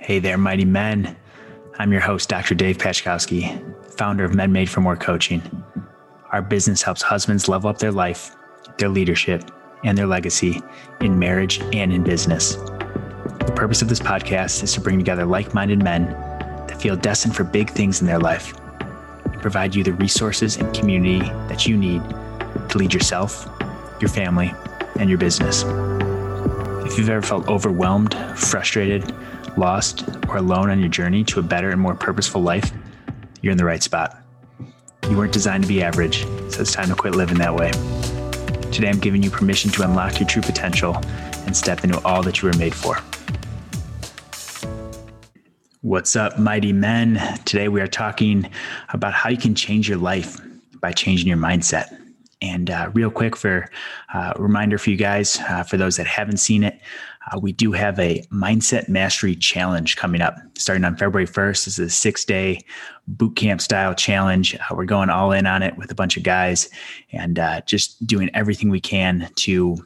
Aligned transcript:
Hey 0.00 0.18
there, 0.18 0.36
mighty 0.36 0.64
men. 0.64 1.16
I'm 1.78 1.92
your 1.92 2.00
host, 2.00 2.28
Dr. 2.28 2.54
Dave 2.56 2.78
Pachkowski, 2.78 3.94
founder 3.96 4.24
of 4.24 4.34
Men 4.34 4.50
Made 4.50 4.68
for 4.68 4.80
More 4.80 4.96
Coaching. 4.96 5.40
Our 6.32 6.42
business 6.42 6.82
helps 6.82 7.00
husbands 7.00 7.48
level 7.48 7.70
up 7.70 7.78
their 7.78 7.92
life, 7.92 8.34
their 8.76 8.88
leadership, 8.88 9.50
and 9.84 9.96
their 9.96 10.06
legacy 10.06 10.60
in 11.00 11.18
marriage 11.18 11.60
and 11.72 11.92
in 11.92 12.02
business. 12.02 12.56
The 12.56 13.52
purpose 13.54 13.82
of 13.82 13.88
this 13.88 14.00
podcast 14.00 14.64
is 14.64 14.72
to 14.74 14.80
bring 14.80 14.98
together 14.98 15.24
like 15.24 15.54
minded 15.54 15.82
men 15.82 16.10
that 16.66 16.80
feel 16.80 16.96
destined 16.96 17.36
for 17.36 17.44
big 17.44 17.70
things 17.70 18.00
in 18.00 18.06
their 18.06 18.18
life 18.18 18.52
and 18.80 19.40
provide 19.40 19.76
you 19.76 19.84
the 19.84 19.92
resources 19.92 20.56
and 20.56 20.74
community 20.74 21.20
that 21.48 21.66
you 21.66 21.76
need 21.76 22.02
to 22.68 22.78
lead 22.78 22.92
yourself, 22.92 23.48
your 24.00 24.10
family, 24.10 24.52
and 24.98 25.08
your 25.08 25.18
business. 25.18 25.62
If 26.84 26.98
you've 26.98 27.08
ever 27.08 27.22
felt 27.22 27.48
overwhelmed, 27.48 28.14
frustrated, 28.36 29.14
lost, 29.56 30.04
or 30.28 30.36
alone 30.36 30.70
on 30.70 30.80
your 30.80 30.88
journey 30.88 31.24
to 31.24 31.40
a 31.40 31.42
better 31.42 31.70
and 31.70 31.80
more 31.80 31.94
purposeful 31.94 32.42
life, 32.42 32.72
you're 33.40 33.52
in 33.52 33.58
the 33.58 33.64
right 33.64 33.82
spot. 33.82 34.18
You 35.08 35.16
weren't 35.16 35.32
designed 35.32 35.64
to 35.64 35.68
be 35.68 35.82
average, 35.82 36.24
so 36.50 36.60
it's 36.62 36.72
time 36.72 36.88
to 36.88 36.94
quit 36.94 37.14
living 37.14 37.38
that 37.38 37.54
way. 37.54 37.70
Today, 38.70 38.88
I'm 38.88 38.98
giving 38.98 39.22
you 39.22 39.30
permission 39.30 39.70
to 39.72 39.82
unlock 39.82 40.18
your 40.18 40.28
true 40.28 40.42
potential 40.42 40.96
and 41.46 41.56
step 41.56 41.84
into 41.84 42.02
all 42.04 42.22
that 42.22 42.42
you 42.42 42.48
were 42.48 42.56
made 42.56 42.74
for. 42.74 42.98
What's 45.82 46.16
up, 46.16 46.38
mighty 46.38 46.72
men? 46.72 47.20
Today, 47.44 47.68
we 47.68 47.80
are 47.82 47.86
talking 47.86 48.50
about 48.88 49.12
how 49.12 49.28
you 49.28 49.36
can 49.36 49.54
change 49.54 49.88
your 49.88 49.98
life 49.98 50.40
by 50.80 50.92
changing 50.92 51.28
your 51.28 51.36
mindset. 51.36 52.00
And 52.40 52.70
uh, 52.70 52.90
real 52.94 53.10
quick, 53.10 53.36
for 53.36 53.70
uh, 54.12 54.32
reminder 54.38 54.78
for 54.78 54.90
you 54.90 54.96
guys, 54.96 55.38
uh, 55.48 55.62
for 55.62 55.76
those 55.76 55.96
that 55.96 56.06
haven't 56.06 56.38
seen 56.38 56.64
it, 56.64 56.80
uh, 57.30 57.38
we 57.38 57.52
do 57.52 57.72
have 57.72 57.98
a 57.98 58.22
mindset 58.32 58.88
mastery 58.88 59.34
challenge 59.34 59.96
coming 59.96 60.20
up 60.20 60.36
starting 60.56 60.84
on 60.84 60.96
February 60.96 61.26
1st. 61.26 61.64
This 61.64 61.78
is 61.78 61.86
a 61.86 61.90
six 61.90 62.24
day 62.24 62.60
boot 63.06 63.36
camp 63.36 63.60
style 63.60 63.94
challenge. 63.94 64.54
Uh, 64.54 64.74
we're 64.74 64.84
going 64.84 65.10
all 65.10 65.32
in 65.32 65.46
on 65.46 65.62
it 65.62 65.76
with 65.76 65.90
a 65.90 65.94
bunch 65.94 66.16
of 66.16 66.22
guys 66.22 66.68
and 67.12 67.38
uh, 67.38 67.60
just 67.62 68.04
doing 68.06 68.30
everything 68.34 68.68
we 68.68 68.80
can 68.80 69.30
to 69.36 69.76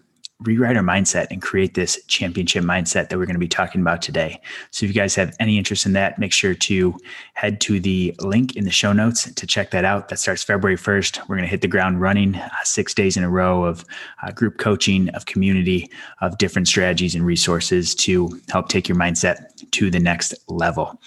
rewrite 0.41 0.77
our 0.77 0.83
mindset 0.83 1.27
and 1.31 1.43
create 1.43 1.75
this 1.75 1.99
championship 2.07 2.63
mindset 2.63 3.09
that 3.09 3.19
we're 3.19 3.27
going 3.27 3.35
to 3.35 3.41
be 3.41 3.49
talking 3.49 3.81
about 3.81 4.01
today. 4.01 4.41
So 4.71 4.87
if 4.87 4.91
you 4.91 4.95
guys 4.95 5.17
have 5.17 5.35
any 5.41 5.59
interest 5.59 5.85
in 5.85 5.95
that, 5.95 6.19
make 6.19 6.33
sure 6.33 6.55
to 6.55 6.97
head 7.35 7.61
to 7.63 7.81
the 7.81 8.15
link 8.21 8.55
in 8.55 8.65
the 8.65 8.71
show 8.71 8.93
notes 8.93 9.33
to 9.33 9.47
check 9.47 9.73
that 9.73 9.85
out. 9.85 10.09
That 10.09 10.21
starts 10.21 10.45
February 10.45 10.77
1st. 10.77 11.29
We're 11.29 11.37
going 11.37 11.47
to 11.47 11.51
hit 11.51 11.63
the 11.63 11.69
ground 11.69 12.01
running 12.01 12.37
uh, 12.37 12.49
six 12.63 12.95
days 12.95 13.17
in 13.17 13.25
a 13.25 13.31
row 13.31 13.65
of 13.65 13.85
uh, 14.23 14.31
group 14.31 14.59
coaching, 14.59 15.09
of 15.11 15.27
community, 15.27 15.91
of 16.21 16.39
different 16.39 16.69
strategies 16.69 17.17
and 17.17 17.27
resources 17.27 17.95
to 17.97 18.41
help 18.49 18.69
take 18.69 18.89
your 18.89 18.97
mindset 18.97 19.71
to 19.73 19.91
the 19.91 20.01
next 20.01 20.35
level. 20.49 21.01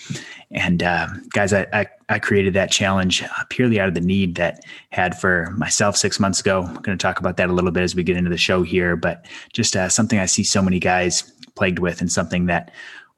And 0.53 0.83
uh, 0.83 1.07
guys, 1.30 1.53
I, 1.53 1.66
I, 1.71 1.88
I, 2.09 2.19
created 2.19 2.53
that 2.55 2.71
challenge 2.71 3.23
uh, 3.23 3.44
purely 3.49 3.80
out 3.80 3.88
of 3.88 3.94
the 3.94 4.02
need 4.02 4.35
that 4.35 4.66
had 4.89 5.17
for 5.17 5.49
myself 5.52 5.95
six 5.95 6.19
months 6.19 6.41
ago. 6.41 6.63
I'm 6.63 6.73
going 6.81 6.97
to 6.97 7.02
talk 7.02 7.19
about 7.19 7.38
that 7.38 7.49
a 7.49 7.53
little 7.53 7.71
bit 7.71 7.83
as 7.83 7.95
we 7.95 8.03
get 8.03 8.17
into 8.17 8.30
the 8.30 8.38
show 8.38 8.61
here, 8.61 8.97
but 8.97 9.25
just 9.53 9.77
uh, 9.77 9.88
something 9.88 10.19
I 10.19 10.25
see 10.25 10.43
so 10.43 10.61
many 10.61 10.77
guys 10.77 11.21
plagued 11.55 11.80
with, 11.80 12.02
and 12.02 12.11
something 12.11 12.47
that 12.47 12.71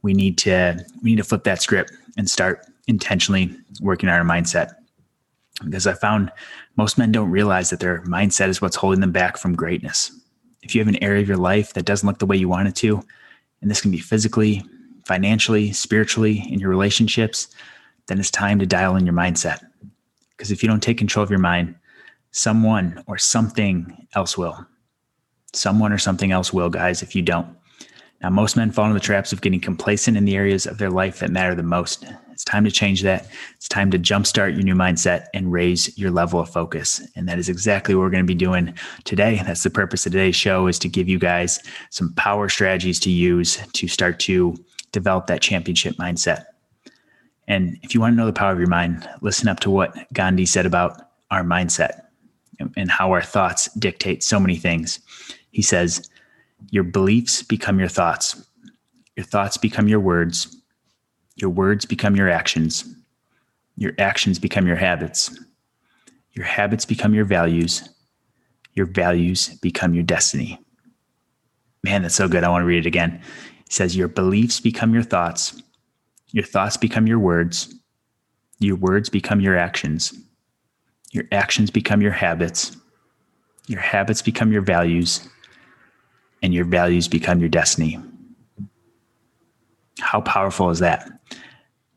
we 0.04 0.14
need 0.14 0.38
to 0.40 0.86
we 1.02 1.12
need 1.12 1.18
to 1.18 1.24
flip 1.24 1.44
that 1.46 1.62
script 1.62 1.92
and 2.18 2.30
start 2.30 2.68
intentionally 2.88 3.56
working 3.82 4.10
on 4.10 4.16
our 4.16 4.26
mindset. 4.26 4.74
Because 5.64 5.88
I 5.88 5.94
found 5.94 6.32
most 6.76 6.98
men 6.98 7.12
don't 7.12 7.32
realize 7.32 7.70
that 7.72 7.80
their 7.80 8.02
mindset 8.04 8.50
is 8.50 8.62
what's 8.62 8.76
holding 8.76 9.02
them 9.02 9.12
back 9.12 9.38
from 9.38 9.56
greatness. 9.56 10.12
If 10.62 10.76
you 10.76 10.82
have 10.82 10.88
an 10.88 11.04
area 11.04 11.22
of 11.22 11.28
your 11.28 11.38
life 11.38 11.74
that 11.74 11.86
doesn't 11.86 12.06
look 12.06 12.20
the 12.20 12.26
way 12.26 12.38
you 12.38 12.50
want 12.50 12.68
it 12.68 12.76
to, 12.78 13.04
and 13.62 13.72
this 13.72 13.82
can 13.82 13.92
be 13.92 14.00
physically, 14.00 14.64
financially, 15.06 15.72
spiritually, 15.72 16.46
in 16.50 16.60
your 16.60 16.70
relationships, 16.70 17.48
then 18.08 18.20
it's 18.20 18.32
time 18.32 18.60
to 18.60 18.66
dial 18.66 18.96
in 18.96 19.06
your 19.06 19.16
mindset. 19.16 19.66
Because 20.32 20.52
if 20.52 20.64
you 20.64 20.70
don't 20.70 20.84
take 20.84 20.98
control 20.98 21.24
of 21.24 21.30
your 21.30 21.40
mind, 21.40 21.76
someone 22.32 23.04
or 23.08 23.18
something 23.18 24.08
else 24.16 24.38
will. 24.38 24.66
Someone 25.54 25.94
or 25.94 25.98
something 25.98 26.32
else 26.32 26.52
will, 26.52 26.70
guys, 26.70 27.04
if 27.04 27.16
you 27.16 27.22
don't. 27.22 27.56
Now, 28.22 28.30
most 28.30 28.56
men 28.56 28.72
fall 28.72 28.86
into 28.86 28.94
the 28.94 29.02
traps 29.02 29.34
of 29.34 29.42
getting 29.42 29.60
complacent 29.60 30.16
in 30.16 30.24
the 30.24 30.38
areas 30.38 30.66
of 30.66 30.78
their 30.78 30.90
life 30.90 31.20
that 31.20 31.30
matter 31.30 31.54
the 31.56 31.62
most. 31.62 32.06
It's 32.32 32.46
time 32.46 32.64
to 32.64 32.72
change 32.72 33.02
that. 33.04 33.28
It's 33.56 33.68
time 33.68 33.92
to 33.92 34.00
jumpstart 34.00 34.54
your 34.54 34.64
new 34.64 34.76
mindset 34.76 35.26
and 35.34 35.52
raise 35.52 35.96
your 35.98 36.10
level 36.10 36.40
of 36.40 36.50
focus. 36.50 37.06
And 37.16 37.28
that 37.28 37.38
is 37.38 37.50
exactly 37.50 37.94
what 37.94 38.02
we're 38.02 38.10
going 38.10 38.24
to 38.24 38.28
be 38.28 38.34
doing 38.34 38.74
today. 39.04 39.42
That's 39.46 39.64
the 39.64 39.70
purpose 39.70 40.06
of 40.06 40.14
today's 40.14 40.38
show 40.38 40.68
is 40.68 40.80
to 40.80 40.90
give 40.90 41.10
you 41.10 41.20
guys 41.20 41.60
some 41.90 42.14
power 42.16 42.48
strategies 42.48 43.00
to 43.02 43.12
use 43.12 43.58
to 43.74 43.88
start 43.90 44.20
to 44.22 44.56
develop 44.94 45.28
that 45.28 45.42
championship 45.42 45.96
mindset. 45.98 46.46
And 47.48 47.78
if 47.84 47.94
you 47.94 48.00
want 48.00 48.14
to 48.14 48.16
know 48.16 48.26
the 48.26 48.32
power 48.32 48.54
of 48.54 48.60
your 48.60 48.70
mind, 48.70 49.08
listen 49.22 49.50
up 49.50 49.60
to 49.62 49.70
what 49.70 49.94
Gandhi 50.14 50.46
said 50.46 50.66
about 50.66 51.10
our 51.30 51.44
mindset 51.44 52.04
and 52.78 52.90
how 52.90 53.12
our 53.12 53.22
thoughts 53.22 53.70
dictate 53.74 54.24
so 54.24 54.40
many 54.40 54.56
things. 54.56 55.00
He 55.52 55.62
says, 55.62 56.10
Your 56.72 56.84
beliefs 56.84 57.44
become 57.44 57.80
your 57.80 57.90
thoughts, 57.90 58.48
your 59.18 59.26
thoughts 59.26 59.58
become 59.58 59.90
your 59.90 60.00
words, 60.00 60.56
your 61.36 61.50
words 61.50 61.86
become 61.86 62.16
your 62.16 62.30
actions, 62.30 62.86
your 63.76 63.94
actions 63.98 64.40
become 64.40 64.66
your 64.66 64.78
habits, 64.78 65.38
your 66.32 66.46
habits 66.46 66.86
become 66.86 67.14
your 67.14 67.26
values, 67.26 67.90
your 68.74 68.86
values 68.86 69.50
become 69.62 69.94
your 69.94 70.04
destiny. 70.04 70.60
Man, 71.84 72.04
that's 72.04 72.16
so 72.16 72.30
good. 72.30 72.46
I 72.46 72.50
want 72.50 72.62
to 72.62 72.68
read 72.68 72.86
it 72.86 72.88
again 72.88 73.22
says, 73.74 73.96
Your 73.96 74.08
beliefs 74.08 74.60
become 74.60 74.94
your 74.94 75.04
thoughts, 75.04 75.62
your 76.32 76.44
thoughts 76.44 76.78
become 76.78 77.08
your 77.08 77.20
words, 77.20 77.74
your 78.60 78.76
words 78.76 79.10
become 79.10 79.42
your 79.42 79.58
actions, 79.58 80.14
your 81.12 81.26
actions 81.32 81.72
become 81.72 82.02
your 82.02 82.12
habits, 82.12 82.78
your 83.68 83.82
habits 83.82 84.22
become 84.22 84.52
your 84.52 84.62
values, 84.62 85.28
and 86.42 86.54
your 86.54 86.66
values 86.66 87.08
become 87.08 87.40
your 87.40 87.50
destiny. 87.50 88.00
How 90.00 90.22
powerful 90.22 90.70
is 90.70 90.80
that? 90.80 91.10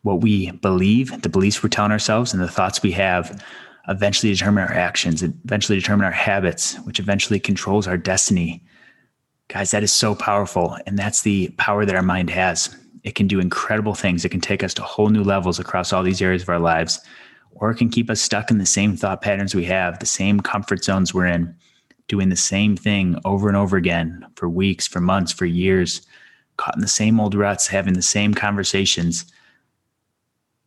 What 0.02 0.20
we 0.20 0.52
believe, 0.52 1.22
the 1.22 1.28
beliefs 1.28 1.62
we're 1.62 1.68
telling 1.68 1.92
ourselves, 1.92 2.32
and 2.32 2.42
the 2.42 2.48
thoughts 2.48 2.82
we 2.82 2.92
have 2.92 3.44
eventually 3.88 4.32
determine 4.32 4.64
our 4.64 4.72
actions, 4.72 5.22
eventually 5.22 5.78
determine 5.78 6.06
our 6.06 6.12
habits, 6.12 6.76
which 6.80 7.00
eventually 7.00 7.40
controls 7.40 7.86
our 7.86 7.96
destiny 7.96 8.64
Guys, 9.48 9.70
that 9.70 9.82
is 9.82 9.92
so 9.92 10.14
powerful. 10.14 10.76
And 10.86 10.98
that's 10.98 11.22
the 11.22 11.48
power 11.56 11.84
that 11.84 11.94
our 11.94 12.02
mind 12.02 12.30
has. 12.30 12.74
It 13.04 13.14
can 13.14 13.28
do 13.28 13.38
incredible 13.38 13.94
things. 13.94 14.24
It 14.24 14.30
can 14.30 14.40
take 14.40 14.64
us 14.64 14.74
to 14.74 14.82
whole 14.82 15.08
new 15.08 15.22
levels 15.22 15.60
across 15.60 15.92
all 15.92 16.02
these 16.02 16.20
areas 16.20 16.42
of 16.42 16.48
our 16.48 16.58
lives, 16.58 17.00
or 17.52 17.70
it 17.70 17.76
can 17.76 17.88
keep 17.88 18.10
us 18.10 18.20
stuck 18.20 18.50
in 18.50 18.58
the 18.58 18.66
same 18.66 18.96
thought 18.96 19.22
patterns 19.22 19.54
we 19.54 19.64
have, 19.66 20.00
the 20.00 20.06
same 20.06 20.40
comfort 20.40 20.82
zones 20.82 21.14
we're 21.14 21.26
in, 21.26 21.54
doing 22.08 22.28
the 22.28 22.36
same 22.36 22.76
thing 22.76 23.18
over 23.24 23.46
and 23.46 23.56
over 23.56 23.76
again 23.76 24.26
for 24.34 24.48
weeks, 24.48 24.88
for 24.88 25.00
months, 25.00 25.32
for 25.32 25.46
years, 25.46 26.02
caught 26.56 26.74
in 26.74 26.80
the 26.80 26.88
same 26.88 27.20
old 27.20 27.34
ruts, 27.34 27.68
having 27.68 27.94
the 27.94 28.02
same 28.02 28.34
conversations. 28.34 29.24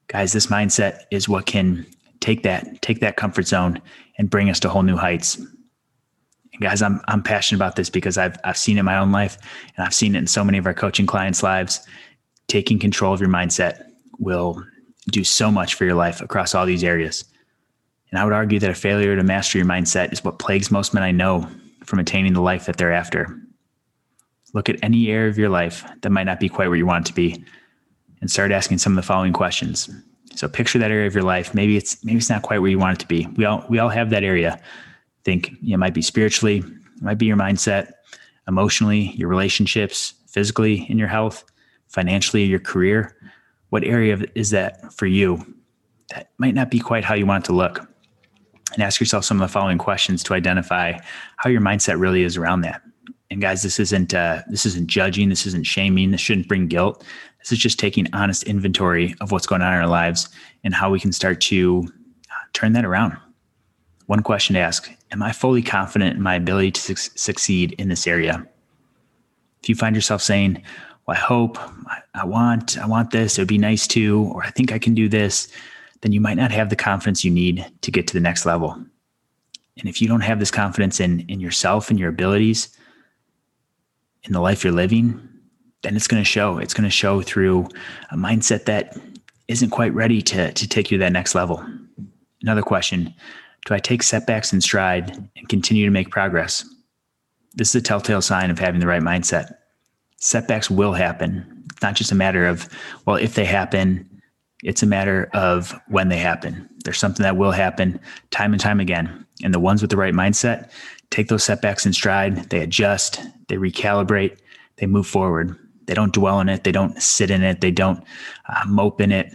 Guys, 0.07 0.31
this 0.31 0.47
mindset 0.47 1.01
is 1.11 1.27
what 1.27 1.45
can 1.45 1.85
take 2.21 2.43
that, 2.43 2.81
take 2.81 3.01
that 3.01 3.17
comfort 3.17 3.47
zone 3.47 3.81
and 4.17 4.29
bring 4.29 4.49
us 4.49 4.59
to 4.61 4.69
whole 4.69 4.83
new 4.83 4.97
heights 4.97 5.37
guys, 6.59 6.81
I'm 6.81 7.01
I'm 7.07 7.23
passionate 7.23 7.57
about 7.57 7.75
this 7.75 7.89
because 7.89 8.17
I've 8.17 8.37
I've 8.43 8.57
seen 8.57 8.77
it 8.77 8.81
in 8.81 8.85
my 8.85 8.97
own 8.97 9.11
life 9.11 9.37
and 9.75 9.85
I've 9.85 9.93
seen 9.93 10.15
it 10.15 10.19
in 10.19 10.27
so 10.27 10.43
many 10.43 10.57
of 10.57 10.65
our 10.65 10.73
coaching 10.73 11.05
clients' 11.05 11.43
lives. 11.43 11.85
Taking 12.47 12.79
control 12.79 13.13
of 13.13 13.19
your 13.19 13.29
mindset 13.29 13.83
will 14.17 14.63
do 15.11 15.23
so 15.23 15.51
much 15.51 15.75
for 15.75 15.85
your 15.85 15.95
life 15.95 16.21
across 16.21 16.53
all 16.53 16.65
these 16.65 16.83
areas. 16.83 17.25
And 18.11 18.19
I 18.19 18.23
would 18.23 18.33
argue 18.33 18.59
that 18.59 18.69
a 18.69 18.75
failure 18.75 19.15
to 19.15 19.23
master 19.23 19.57
your 19.57 19.67
mindset 19.67 20.11
is 20.11 20.23
what 20.23 20.39
plagues 20.39 20.71
most 20.71 20.93
men 20.93 21.03
I 21.03 21.11
know 21.11 21.47
from 21.85 21.99
attaining 21.99 22.33
the 22.33 22.41
life 22.41 22.65
that 22.65 22.77
they're 22.77 22.93
after. 22.93 23.39
Look 24.53 24.67
at 24.67 24.77
any 24.81 25.09
area 25.09 25.29
of 25.29 25.37
your 25.37 25.49
life 25.49 25.85
that 26.01 26.09
might 26.09 26.23
not 26.23 26.39
be 26.39 26.49
quite 26.49 26.67
where 26.69 26.77
you 26.77 26.87
want 26.87 27.07
it 27.07 27.09
to 27.09 27.15
be 27.15 27.43
and 28.21 28.29
start 28.29 28.51
asking 28.51 28.79
some 28.79 28.93
of 28.93 28.95
the 28.95 29.07
following 29.07 29.31
questions. 29.31 29.89
So 30.35 30.47
picture 30.47 30.79
that 30.79 30.91
area 30.91 31.07
of 31.07 31.13
your 31.13 31.23
life. 31.23 31.53
Maybe 31.53 31.77
it's 31.77 32.03
maybe 32.03 32.17
it's 32.17 32.29
not 32.29 32.41
quite 32.41 32.59
where 32.59 32.69
you 32.69 32.79
want 32.79 32.97
it 32.97 33.01
to 33.01 33.07
be. 33.07 33.27
We 33.35 33.45
all 33.45 33.63
we 33.69 33.79
all 33.79 33.89
have 33.89 34.09
that 34.09 34.23
area 34.23 34.59
think 35.23 35.51
it 35.63 35.77
might 35.77 35.93
be 35.93 36.01
spiritually, 36.01 36.57
it 36.59 37.01
might 37.01 37.17
be 37.17 37.25
your 37.25 37.37
mindset, 37.37 37.91
emotionally, 38.47 39.11
your 39.15 39.29
relationships, 39.29 40.13
physically, 40.27 40.85
in 40.89 40.97
your 40.97 41.07
health, 41.07 41.43
financially, 41.87 42.43
your 42.43 42.59
career. 42.59 43.15
What 43.69 43.83
area 43.83 44.19
is 44.35 44.49
that 44.49 44.93
for 44.93 45.05
you 45.05 45.55
that 46.09 46.31
might 46.37 46.55
not 46.55 46.71
be 46.71 46.79
quite 46.79 47.05
how 47.05 47.13
you 47.13 47.25
want 47.25 47.45
it 47.45 47.47
to 47.47 47.53
look? 47.53 47.87
And 48.73 48.83
ask 48.83 48.99
yourself 48.99 49.25
some 49.25 49.41
of 49.41 49.47
the 49.47 49.51
following 49.51 49.77
questions 49.77 50.23
to 50.23 50.33
identify 50.33 50.93
how 51.37 51.49
your 51.49 51.61
mindset 51.61 51.99
really 51.99 52.23
is 52.23 52.37
around 52.37 52.61
that. 52.61 52.81
And 53.31 53.41
guys, 53.41 53.61
this 53.61 53.79
isn't 53.79 54.13
uh, 54.13 54.41
this 54.47 54.65
isn't 54.65 54.87
judging, 54.87 55.29
this 55.29 55.45
isn't 55.45 55.65
shaming, 55.65 56.11
this 56.11 56.21
shouldn't 56.21 56.47
bring 56.47 56.67
guilt. 56.67 57.03
This 57.39 57.51
is 57.51 57.59
just 57.59 57.79
taking 57.79 58.07
honest 58.13 58.43
inventory 58.43 59.15
of 59.21 59.31
what's 59.31 59.47
going 59.47 59.61
on 59.61 59.73
in 59.73 59.79
our 59.79 59.87
lives 59.87 60.29
and 60.63 60.73
how 60.73 60.89
we 60.89 60.99
can 60.99 61.11
start 61.11 61.39
to 61.41 61.87
uh, 62.29 62.33
turn 62.53 62.73
that 62.73 62.85
around 62.85 63.17
one 64.09 64.23
question 64.23 64.55
to 64.55 64.59
ask 64.59 64.89
Am 65.11 65.21
I 65.21 65.31
fully 65.31 65.61
confident 65.61 66.15
in 66.15 66.21
my 66.21 66.33
ability 66.33 66.71
to 66.71 66.81
su- 66.81 67.11
succeed 67.15 67.73
in 67.73 67.89
this 67.89 68.07
area? 68.07 68.43
If 69.61 69.69
you 69.69 69.75
find 69.75 69.95
yourself 69.95 70.23
saying, 70.23 70.63
well, 71.05 71.15
I 71.15 71.19
hope, 71.19 71.59
I, 71.59 71.99
I 72.15 72.25
want, 72.25 72.79
I 72.79 72.87
want 72.87 73.11
this. 73.11 73.37
It 73.37 73.41
would 73.41 73.47
be 73.47 73.59
nice 73.59 73.87
to, 73.89 74.23
or 74.33 74.43
I 74.43 74.49
think 74.49 74.71
I 74.71 74.79
can 74.79 74.95
do 74.95 75.09
this. 75.09 75.47
Then 76.01 76.11
you 76.11 76.21
might 76.21 76.37
not 76.37 76.49
have 76.51 76.69
the 76.69 76.75
confidence 76.75 77.23
you 77.23 77.29
need 77.29 77.63
to 77.81 77.91
get 77.91 78.07
to 78.07 78.13
the 78.13 78.19
next 78.19 78.47
level. 78.47 78.71
And 78.71 79.87
if 79.87 80.01
you 80.01 80.07
don't 80.07 80.21
have 80.21 80.39
this 80.39 80.51
confidence 80.51 80.99
in 80.99 81.19
in 81.29 81.39
yourself 81.39 81.91
and 81.91 81.99
your 81.99 82.09
abilities, 82.09 82.75
in 84.23 84.33
the 84.33 84.41
life 84.41 84.63
you're 84.63 84.73
living, 84.73 85.21
then 85.83 85.95
it's 85.95 86.07
going 86.07 86.21
to 86.21 86.29
show. 86.29 86.57
It's 86.57 86.73
going 86.73 86.89
to 86.89 86.89
show 86.89 87.21
through 87.21 87.67
a 88.09 88.17
mindset 88.17 88.65
that 88.65 88.97
isn't 89.47 89.69
quite 89.69 89.93
ready 89.93 90.21
to, 90.23 90.51
to 90.51 90.67
take 90.67 90.89
you 90.89 90.97
to 90.97 91.03
that 91.03 91.13
next 91.13 91.35
level. 91.35 91.63
Another 92.41 92.63
question 92.63 93.13
Do 93.65 93.73
I 93.73 93.79
take 93.79 94.03
setbacks 94.03 94.53
in 94.53 94.61
stride 94.61 95.29
and 95.35 95.49
continue 95.49 95.85
to 95.85 95.91
make 95.91 96.09
progress? 96.09 96.65
This 97.55 97.69
is 97.69 97.75
a 97.75 97.81
telltale 97.81 98.21
sign 98.21 98.51
of 98.51 98.59
having 98.59 98.79
the 98.79 98.87
right 98.87 99.01
mindset. 99.01 99.55
Setbacks 100.17 100.69
will 100.69 100.93
happen. 100.93 101.63
It's 101.71 101.81
not 101.81 101.95
just 101.95 102.11
a 102.11 102.15
matter 102.15 102.45
of, 102.45 102.67
well, 103.05 103.15
if 103.15 103.35
they 103.35 103.45
happen, 103.45 104.09
it's 104.63 104.83
a 104.83 104.87
matter 104.87 105.29
of 105.33 105.79
when 105.87 106.09
they 106.09 106.17
happen. 106.17 106.69
There's 106.83 106.97
something 106.97 107.23
that 107.23 107.37
will 107.37 107.51
happen 107.51 107.99
time 108.31 108.53
and 108.53 108.61
time 108.61 108.79
again. 108.79 109.25
And 109.43 109.53
the 109.53 109.59
ones 109.59 109.81
with 109.81 109.91
the 109.91 109.97
right 109.97 110.13
mindset 110.13 110.71
take 111.09 111.27
those 111.27 111.43
setbacks 111.43 111.85
in 111.85 111.93
stride, 111.93 112.49
they 112.49 112.59
adjust, 112.59 113.21
they 113.47 113.55
recalibrate, 113.55 114.37
they 114.77 114.85
move 114.85 115.07
forward. 115.07 115.57
They 115.85 115.93
don't 115.95 116.13
dwell 116.13 116.39
in 116.39 116.49
it, 116.49 116.63
they 116.63 116.71
don't 116.71 117.01
sit 117.01 117.31
in 117.31 117.41
it, 117.41 117.61
they 117.61 117.71
don't 117.71 118.03
uh, 118.47 118.63
mope 118.67 119.01
in 119.01 119.11
it. 119.11 119.33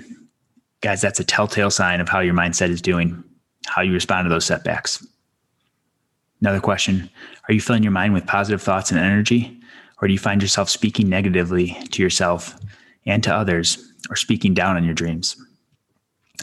Guys, 0.83 1.01
that's 1.01 1.19
a 1.19 1.25
telltale 1.25 1.71
sign 1.71 2.01
of 2.01 2.09
how 2.09 2.21
your 2.21 2.35
mindset 2.35 2.69
is 2.69 2.81
doing, 2.81 3.25
how 3.67 3.83
you 3.83 3.93
respond 3.93 4.27
to 4.27 4.29
those 4.29 4.45
setbacks. 4.45 5.07
Another 6.41 6.61
question 6.61 7.11
Are 7.49 7.55
you 7.55 7.61
filling 7.61 7.83
your 7.83 7.93
mind 7.93 8.15
with 8.15 8.27
positive 8.27 8.63
thoughts 8.63 8.91
and 8.91 9.01
energy? 9.01 9.61
Or 10.03 10.09
do 10.09 10.13
you 10.13 10.19
find 10.19 10.43
yourself 10.43 10.69
speaking 10.69 11.09
negatively 11.09 11.79
to 11.93 12.03
yourself 12.03 12.59
and 13.07 13.23
to 13.23 13.35
others, 13.35 13.93
or 14.11 14.17
speaking 14.17 14.53
down 14.53 14.77
on 14.77 14.85
your 14.85 14.95
dreams? 14.95 15.37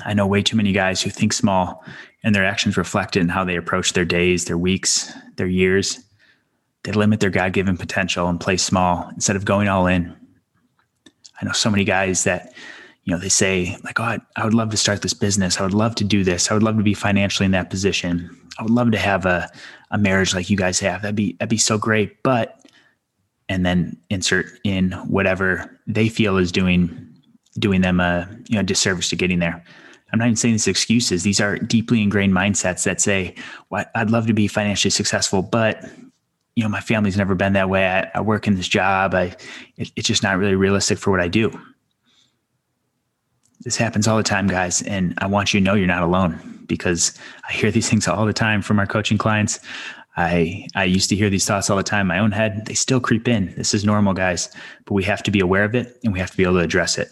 I 0.06 0.14
know 0.14 0.26
way 0.26 0.42
too 0.42 0.58
many 0.58 0.72
guys 0.72 1.02
who 1.02 1.10
think 1.10 1.34
small 1.34 1.84
and 2.24 2.34
their 2.34 2.46
actions 2.46 2.78
reflect 2.78 3.18
it 3.18 3.22
in 3.22 3.30
how 3.30 3.44
they 3.44 3.56
approach 3.56 3.94
their 3.94 4.06
days, 4.06 4.46
their 4.46 4.58
weeks, 4.58 5.12
their 5.36 5.48
years. 5.48 6.00
They 6.84 6.92
limit 6.92 7.20
their 7.20 7.30
God 7.30 7.54
given 7.54 7.78
potential 7.78 8.28
and 8.28 8.40
play 8.40 8.58
small 8.58 9.10
instead 9.10 9.36
of 9.36 9.46
going 9.46 9.68
all 9.68 9.88
in. 9.88 10.16
I 11.42 11.46
know 11.46 11.52
so 11.52 11.70
many 11.70 11.84
guys 11.84 12.24
that, 12.24 12.54
you 13.04 13.14
know, 13.14 13.20
they 13.20 13.30
say, 13.30 13.78
like, 13.84 14.00
oh, 14.00 14.18
I 14.36 14.46
would 14.46 14.54
love 14.54 14.70
to 14.72 14.78
start 14.78 15.02
this 15.02 15.14
business. 15.14 15.60
I 15.60 15.64
would 15.64 15.74
love 15.74 15.96
to 15.96 16.04
do 16.04 16.24
this. 16.24 16.52
I 16.52 16.54
would 16.54 16.64
love 16.64 16.78
to 16.78 16.84
be 16.84 16.94
financially 16.94 17.46
in 17.46 17.52
that 17.52 17.70
position. 17.70 18.30
I 18.60 18.64
would 18.64 18.72
love 18.72 18.92
to 18.92 18.98
have 18.98 19.26
a, 19.26 19.50
a 19.90 19.98
marriage 19.98 20.36
like 20.36 20.50
you 20.50 20.58
guys 20.58 20.80
have. 20.80 21.02
That'd 21.02 21.16
be 21.16 21.34
that'd 21.34 21.50
be 21.50 21.58
so 21.58 21.78
great. 21.78 22.22
But 22.22 22.64
and 23.50 23.66
then 23.66 23.98
insert 24.10 24.46
in 24.64 24.92
whatever 25.08 25.80
they 25.88 26.10
feel 26.10 26.38
is 26.38 26.52
doing 26.52 27.08
doing 27.60 27.82
them 27.82 28.00
a 28.00 28.30
you 28.48 28.56
know 28.56 28.64
disservice 28.64 29.10
to 29.10 29.16
getting 29.16 29.40
there. 29.40 29.64
I'm 30.14 30.20
not 30.20 30.26
even 30.26 30.36
saying 30.36 30.54
these 30.56 30.68
excuses. 30.68 31.24
These 31.24 31.40
are 31.40 31.58
deeply 31.58 32.02
ingrained 32.02 32.34
mindsets 32.34 32.84
that 32.84 33.00
say, 33.00 33.34
well, 33.70 33.86
I'd 33.96 34.12
love 34.12 34.28
to 34.28 34.34
be 34.34 34.48
financially 34.48 34.92
successful, 34.92 35.42
but 35.42 35.90
you 36.56 36.64
know, 36.64 36.70
my 36.70 36.82
family's 36.82 37.18
never 37.18 37.34
been 37.34 37.54
that 37.54 37.70
way. 37.70 37.88
I, 37.88 38.12
I 38.14 38.22
work 38.22 38.46
in 38.46 38.56
this 38.56 38.68
job. 38.68 39.16
I, 39.16 39.36
it, 39.78 39.92
it's 39.96 40.08
just 40.08 40.22
not 40.22 40.38
really 40.38 40.56
realistic 40.56 40.98
for 40.98 41.10
what 41.10 41.22
I 41.22 41.30
do. 41.30 41.50
This 43.62 43.78
happens 43.78 44.08
all 44.08 44.18
the 44.18 44.24
time, 44.24 44.48
guys. 44.48 44.82
And 44.84 45.14
I 45.20 45.28
want 45.28 45.54
you 45.54 45.60
to 45.60 45.64
know 45.64 45.74
you're 45.74 45.88
not 45.88 46.04
alone 46.04 46.66
because 46.68 47.18
I 47.48 47.54
hear 47.54 47.72
these 47.72 47.90
things 47.92 48.08
all 48.08 48.26
the 48.26 48.34
time 48.34 48.62
from 48.62 48.80
our 48.80 48.88
coaching 48.88 49.18
clients. 49.18 49.60
I, 50.18 50.68
I 50.76 50.84
used 50.84 51.10
to 51.10 51.16
hear 51.16 51.30
these 51.30 51.46
thoughts 51.46 51.70
all 51.70 51.78
the 51.78 51.84
time 51.84 52.02
in 52.02 52.08
my 52.08 52.20
own 52.20 52.32
head. 52.32 52.66
They 52.66 52.74
still 52.74 53.00
creep 53.00 53.28
in. 53.28 53.54
This 53.56 53.74
is 53.74 53.86
normal, 53.86 54.14
guys, 54.14 54.54
but 54.86 54.94
we 54.94 55.04
have 55.04 55.24
to 55.24 55.32
be 55.32 55.40
aware 55.40 55.64
of 55.64 55.74
it 55.74 56.00
and 56.04 56.12
we 56.12 56.20
have 56.20 56.32
to 56.32 56.38
be 56.38 56.44
able 56.44 56.56
to 56.56 56.60
address 56.60 56.98
it 56.98 57.10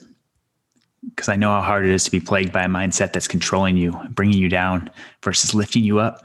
because 1.09 1.29
I 1.29 1.35
know 1.35 1.49
how 1.49 1.61
hard 1.61 1.85
it 1.85 1.91
is 1.91 2.03
to 2.05 2.11
be 2.11 2.19
plagued 2.19 2.51
by 2.51 2.63
a 2.63 2.67
mindset 2.67 3.13
that's 3.13 3.27
controlling 3.27 3.77
you, 3.77 3.91
bringing 4.11 4.37
you 4.37 4.49
down 4.49 4.89
versus 5.23 5.53
lifting 5.53 5.83
you 5.83 5.99
up. 5.99 6.23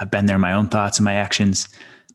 I've 0.00 0.10
been 0.10 0.26
there 0.26 0.38
my 0.38 0.52
own 0.52 0.68
thoughts 0.68 0.98
and 0.98 1.04
my 1.04 1.14
actions, 1.14 1.68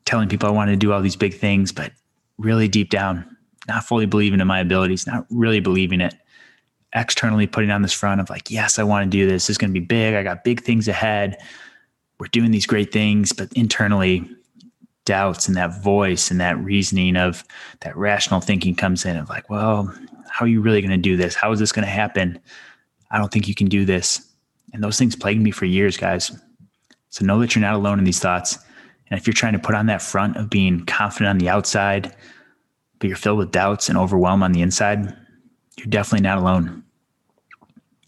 telling 0.04 0.28
people 0.28 0.48
I 0.48 0.52
wanted 0.52 0.72
to 0.72 0.76
do 0.78 0.92
all 0.92 1.00
these 1.00 1.16
big 1.16 1.34
things, 1.34 1.72
but 1.72 1.92
really 2.36 2.68
deep 2.68 2.90
down, 2.90 3.36
not 3.68 3.84
fully 3.84 4.06
believing 4.06 4.40
in 4.40 4.46
my 4.46 4.60
abilities, 4.60 5.06
not 5.06 5.26
really 5.30 5.60
believing 5.60 6.00
it. 6.00 6.14
Externally 6.94 7.46
putting 7.46 7.70
on 7.70 7.82
this 7.82 7.92
front 7.92 8.20
of 8.20 8.30
like, 8.30 8.50
yes, 8.50 8.78
I 8.78 8.82
want 8.82 9.04
to 9.04 9.10
do 9.10 9.26
this. 9.26 9.46
This 9.46 9.50
is 9.50 9.58
going 9.58 9.72
to 9.72 9.80
be 9.80 9.84
big. 9.84 10.14
I 10.14 10.22
got 10.22 10.44
big 10.44 10.62
things 10.62 10.88
ahead. 10.88 11.38
We're 12.18 12.28
doing 12.28 12.50
these 12.50 12.66
great 12.66 12.92
things, 12.92 13.32
but 13.32 13.52
internally, 13.52 14.28
doubts 15.08 15.48
and 15.48 15.56
that 15.56 15.82
voice 15.82 16.30
and 16.30 16.38
that 16.38 16.58
reasoning 16.58 17.16
of 17.16 17.42
that 17.80 17.96
rational 17.96 18.40
thinking 18.40 18.74
comes 18.74 19.06
in 19.06 19.16
of 19.16 19.28
like, 19.30 19.48
well, 19.48 19.90
how 20.28 20.44
are 20.44 20.48
you 20.48 20.60
really 20.60 20.82
going 20.82 20.90
to 20.90 20.98
do 20.98 21.16
this? 21.16 21.34
How 21.34 21.50
is 21.50 21.58
this 21.58 21.72
going 21.72 21.86
to 21.86 21.90
happen? 21.90 22.38
I 23.10 23.16
don't 23.16 23.32
think 23.32 23.48
you 23.48 23.54
can 23.54 23.68
do 23.68 23.86
this. 23.86 24.30
And 24.74 24.84
those 24.84 24.98
things 24.98 25.16
plagued 25.16 25.40
me 25.40 25.50
for 25.50 25.64
years, 25.64 25.96
guys. 25.96 26.30
So 27.08 27.24
know 27.24 27.40
that 27.40 27.54
you're 27.54 27.62
not 27.62 27.72
alone 27.74 27.98
in 27.98 28.04
these 28.04 28.20
thoughts. 28.20 28.58
And 29.08 29.18
if 29.18 29.26
you're 29.26 29.32
trying 29.32 29.54
to 29.54 29.58
put 29.58 29.74
on 29.74 29.86
that 29.86 30.02
front 30.02 30.36
of 30.36 30.50
being 30.50 30.84
confident 30.84 31.30
on 31.30 31.38
the 31.38 31.48
outside, 31.48 32.14
but 32.98 33.08
you're 33.08 33.16
filled 33.16 33.38
with 33.38 33.50
doubts 33.50 33.88
and 33.88 33.96
overwhelm 33.96 34.42
on 34.42 34.52
the 34.52 34.60
inside, 34.60 35.16
you're 35.78 35.86
definitely 35.86 36.24
not 36.24 36.38
alone. 36.38 36.82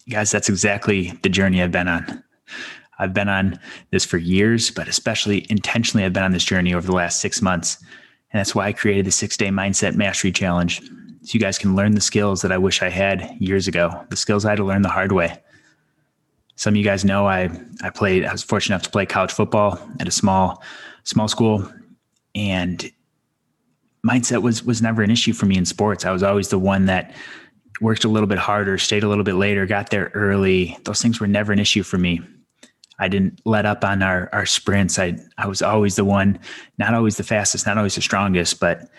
Guys, 0.08 0.31
that's 0.31 0.49
exactly 0.49 1.12
the 1.22 1.28
journey 1.28 1.62
I've 1.62 1.72
been 1.72 1.88
on. 1.88 2.22
I've 2.99 3.14
been 3.14 3.28
on 3.28 3.58
this 3.90 4.05
for 4.05 4.19
years, 4.19 4.70
but 4.70 4.88
especially 4.88 5.46
intentionally, 5.49 6.05
I've 6.05 6.12
been 6.12 6.22
on 6.22 6.32
this 6.32 6.44
journey 6.44 6.75
over 6.75 6.87
the 6.87 6.93
last 6.93 7.20
six 7.20 7.40
months. 7.40 7.78
And 8.32 8.38
that's 8.38 8.55
why 8.55 8.67
I 8.67 8.72
created 8.72 9.06
the 9.06 9.11
six 9.11 9.37
day 9.37 9.49
mindset 9.49 9.94
mastery 9.94 10.32
challenge 10.32 10.82
so 11.22 11.34
you 11.34 11.40
guys 11.40 11.58
can 11.58 11.76
learn 11.76 11.94
the 11.94 12.00
skills 12.00 12.43
that 12.43 12.52
I 12.52 12.58
wish 12.58 12.82
I 12.82 12.88
had 12.88 13.37
years 13.38 13.69
ago, 13.69 14.05
the 14.08 14.17
skills 14.17 14.44
I 14.44 14.50
had 14.50 14.56
to 14.56 14.64
learn 14.64 14.82
the 14.82 14.88
hard 14.88 15.12
way. 15.12 15.38
Some 16.56 16.75
of 16.75 16.76
you 16.76 16.84
guys 16.84 17.05
know 17.05 17.26
I 17.26 17.50
I 17.82 17.90
played 17.90 18.25
I 18.25 18.32
was 18.32 18.43
fortunate 18.43 18.76
enough 18.76 18.84
to 18.84 18.90
play 18.90 19.06
college 19.06 19.32
football 19.32 19.78
at 19.99 20.08
a 20.08 20.11
small 20.11 20.62
small 21.05 21.28
school 21.28 21.70
and 22.34 22.90
mindset 24.06 24.43
was 24.43 24.62
was 24.62 24.81
never 24.81 25.02
an 25.02 25.11
issue 25.11 25.32
for 25.32 25.46
me 25.46 25.56
in 25.56 25.64
sports. 25.64 26.05
I 26.05 26.11
was 26.11 26.22
always 26.22 26.49
the 26.49 26.58
one 26.58 26.87
that 26.87 27.14
worked 27.81 28.05
a 28.05 28.09
little 28.09 28.27
bit 28.27 28.38
harder, 28.38 28.79
stayed 28.79 29.03
a 29.03 29.09
little 29.09 29.25
bit 29.25 29.35
later, 29.35 29.67
got 29.67 29.91
there 29.91 30.11
early. 30.15 30.77
Those 30.85 31.00
things 31.00 31.21
were 31.21 31.27
never 31.27 31.53
an 31.53 31.59
issue 31.59 31.82
for 31.82 31.99
me. 31.99 32.21
I 32.99 33.09
didn't 33.09 33.41
let 33.47 33.65
up 33.65 33.85
on 33.85 34.03
our 34.03 34.29
our 34.32 34.47
sprints. 34.47 34.99
I 34.99 35.17
I 35.38 35.47
was 35.47 35.62
always 35.62 35.97
the 35.97 36.05
one, 36.05 36.38
not 36.79 36.94
always 36.94 37.17
the 37.17 37.25
fastest, 37.25 37.67
not 37.67 37.79
always 37.79 37.94
the 37.94 38.03
strongest, 38.03 38.61
but 38.61 38.91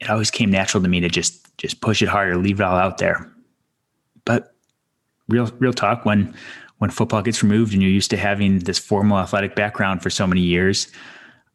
it 0.00 0.08
always 0.08 0.30
came 0.30 0.50
natural 0.50 0.82
to 0.82 0.88
me 0.88 1.00
to 1.00 1.08
just 1.08 1.56
just 1.58 1.80
push 1.80 2.02
it 2.02 2.08
harder, 2.08 2.36
leave 2.36 2.60
it 2.60 2.64
all 2.64 2.76
out 2.76 2.98
there. 2.98 3.30
But 4.24 4.54
real 5.28 5.50
real 5.58 5.72
talk 5.72 6.04
when 6.04 6.34
when 6.78 6.90
football 6.90 7.22
gets 7.22 7.42
removed 7.42 7.72
and 7.72 7.82
you're 7.82 7.90
used 7.90 8.10
to 8.10 8.16
having 8.16 8.60
this 8.60 8.78
formal 8.78 9.18
athletic 9.18 9.54
background 9.54 10.02
for 10.02 10.10
so 10.10 10.26
many 10.26 10.40
years, 10.40 10.90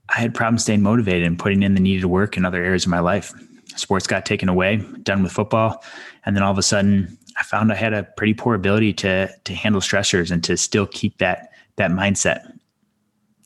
I 0.09 0.19
had 0.19 0.33
problems 0.33 0.63
staying 0.63 0.81
motivated 0.81 1.27
and 1.27 1.39
putting 1.39 1.63
in 1.63 1.73
the 1.73 1.81
needed 1.81 2.05
work 2.05 2.37
in 2.37 2.45
other 2.45 2.63
areas 2.63 2.85
of 2.85 2.91
my 2.91 2.99
life. 2.99 3.33
Sports 3.77 4.07
got 4.07 4.25
taken 4.25 4.49
away, 4.49 4.77
done 5.03 5.23
with 5.23 5.31
football, 5.31 5.83
and 6.25 6.35
then 6.35 6.43
all 6.43 6.51
of 6.51 6.57
a 6.57 6.63
sudden 6.63 7.17
I 7.39 7.43
found 7.43 7.71
I 7.71 7.75
had 7.75 7.93
a 7.93 8.03
pretty 8.03 8.33
poor 8.33 8.55
ability 8.55 8.93
to 8.93 9.29
to 9.43 9.53
handle 9.53 9.81
stressors 9.81 10.31
and 10.31 10.43
to 10.43 10.57
still 10.57 10.87
keep 10.87 11.17
that 11.19 11.51
that 11.75 11.91
mindset. 11.91 12.51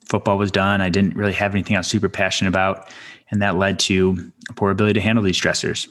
Football 0.05 0.37
was 0.37 0.51
done. 0.51 0.81
I 0.81 0.89
didn't 0.89 1.15
really 1.15 1.33
have 1.33 1.53
anything 1.53 1.75
I 1.75 1.79
was 1.79 1.87
super 1.87 2.09
passionate 2.09 2.49
about. 2.49 2.89
And 3.29 3.41
that 3.41 3.55
led 3.57 3.79
to 3.79 4.31
a 4.49 4.53
poor 4.53 4.71
ability 4.71 4.95
to 4.95 5.01
handle 5.01 5.23
these 5.23 5.39
stressors. 5.39 5.87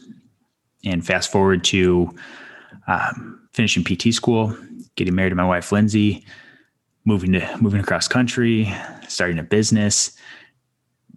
And 0.85 1.07
fast 1.07 1.33
forward 1.33 1.65
to 1.65 2.15
um, 2.87 3.49
finishing 3.53 3.85
PT 3.85 4.13
school, 4.15 4.55
getting 4.97 5.15
married 5.15 5.31
to 5.31 5.37
my 5.37 5.47
wife 5.47 5.73
Lindsay, 5.73 6.25
moving 7.05 7.33
to 7.33 7.59
moving 7.61 7.81
across 7.81 8.09
country, 8.09 8.73
starting 9.09 9.39
a 9.39 9.43
business. 9.43 10.17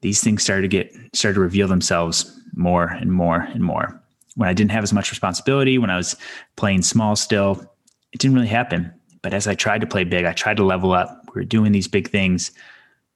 These 0.04 0.22
things 0.22 0.44
started 0.44 0.64
to 0.64 0.68
get 0.68 0.94
started 1.16 1.36
to 1.36 1.40
reveal 1.40 1.70
themselves 1.70 2.38
more 2.56 2.88
and 2.88 3.12
more 3.12 3.40
and 3.40 3.64
more. 3.64 4.00
When 4.36 4.50
I 4.50 4.54
didn't 4.54 4.72
have 4.72 4.84
as 4.84 4.92
much 4.92 5.12
responsibility, 5.12 5.78
when 5.78 5.90
I 5.90 5.96
was 5.96 6.18
playing 6.58 6.82
small 6.82 7.16
still, 7.16 7.64
it 8.12 8.20
didn't 8.20 8.36
really 8.36 8.48
happen. 8.48 8.94
But 9.22 9.34
as 9.34 9.48
I 9.48 9.56
tried 9.56 9.80
to 9.80 9.88
play 9.88 10.04
big, 10.04 10.26
I 10.26 10.34
tried 10.34 10.58
to 10.58 10.66
level 10.66 10.92
up. 10.92 11.32
We 11.34 11.40
were 11.40 11.46
doing 11.46 11.72
these 11.72 11.88
big 11.88 12.10
things, 12.10 12.52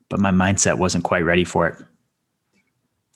but 0.08 0.22
my 0.22 0.32
mindset 0.32 0.78
wasn't 0.78 1.04
quite 1.04 1.26
ready 1.26 1.44
for 1.44 1.68
it 1.68 1.84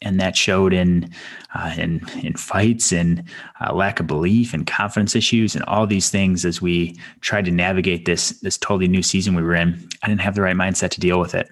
and 0.02 0.20
that 0.20 0.36
showed 0.36 0.74
in 0.74 1.10
uh, 1.54 1.74
in 1.78 2.02
in 2.24 2.34
fights 2.34 2.92
and 2.92 3.24
uh, 3.62 3.74
lack 3.74 4.00
of 4.00 4.08
belief 4.08 4.54
and 4.54 4.66
confidence 4.68 5.16
issues 5.16 5.56
and 5.56 5.64
all 5.66 5.86
these 5.86 6.10
things 6.10 6.44
as 6.44 6.62
we 6.62 6.96
tried 7.22 7.46
to 7.46 7.52
navigate 7.52 8.06
this 8.06 8.32
this 8.42 8.58
totally 8.58 8.88
new 8.88 9.04
season 9.04 9.36
we 9.36 9.44
were 9.44 9.56
in. 9.56 9.88
I 10.02 10.08
didn't 10.08 10.22
have 10.22 10.36
the 10.36 10.42
right 10.42 10.56
mindset 10.56 10.90
to 10.90 11.00
deal 11.00 11.20
with 11.20 11.36
it. 11.36 11.50